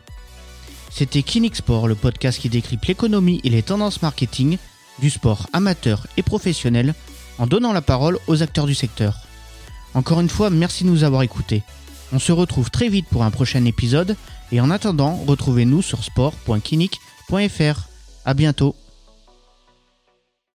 C'était 0.89 1.21
Kinixport, 1.23 1.87
le 1.87 1.95
podcast 1.95 2.39
qui 2.39 2.47
décrypte 2.49 2.87
l'économie 2.87 3.41
et 3.43 3.49
les 3.49 3.63
tendances 3.63 4.01
marketing 4.01 4.57
du 4.99 5.09
sport 5.09 5.47
amateur 5.53 6.07
et 6.17 6.23
professionnel 6.23 6.93
en 7.37 7.47
donnant 7.47 7.73
la 7.73 7.81
parole 7.81 8.19
aux 8.27 8.43
acteurs 8.43 8.67
du 8.67 8.75
secteur. 8.75 9.17
Encore 9.93 10.21
une 10.21 10.29
fois, 10.29 10.49
merci 10.49 10.83
de 10.83 10.89
nous 10.89 11.03
avoir 11.03 11.23
écoutés. 11.23 11.63
On 12.13 12.19
se 12.19 12.31
retrouve 12.31 12.69
très 12.69 12.89
vite 12.89 13.07
pour 13.07 13.23
un 13.23 13.31
prochain 13.31 13.65
épisode 13.65 14.15
et 14.51 14.61
en 14.61 14.69
attendant, 14.69 15.15
retrouvez-nous 15.27 15.81
sur 15.81 16.03
sport.kinic.fr. 16.03 17.87
À 18.25 18.33
bientôt. 18.33 18.75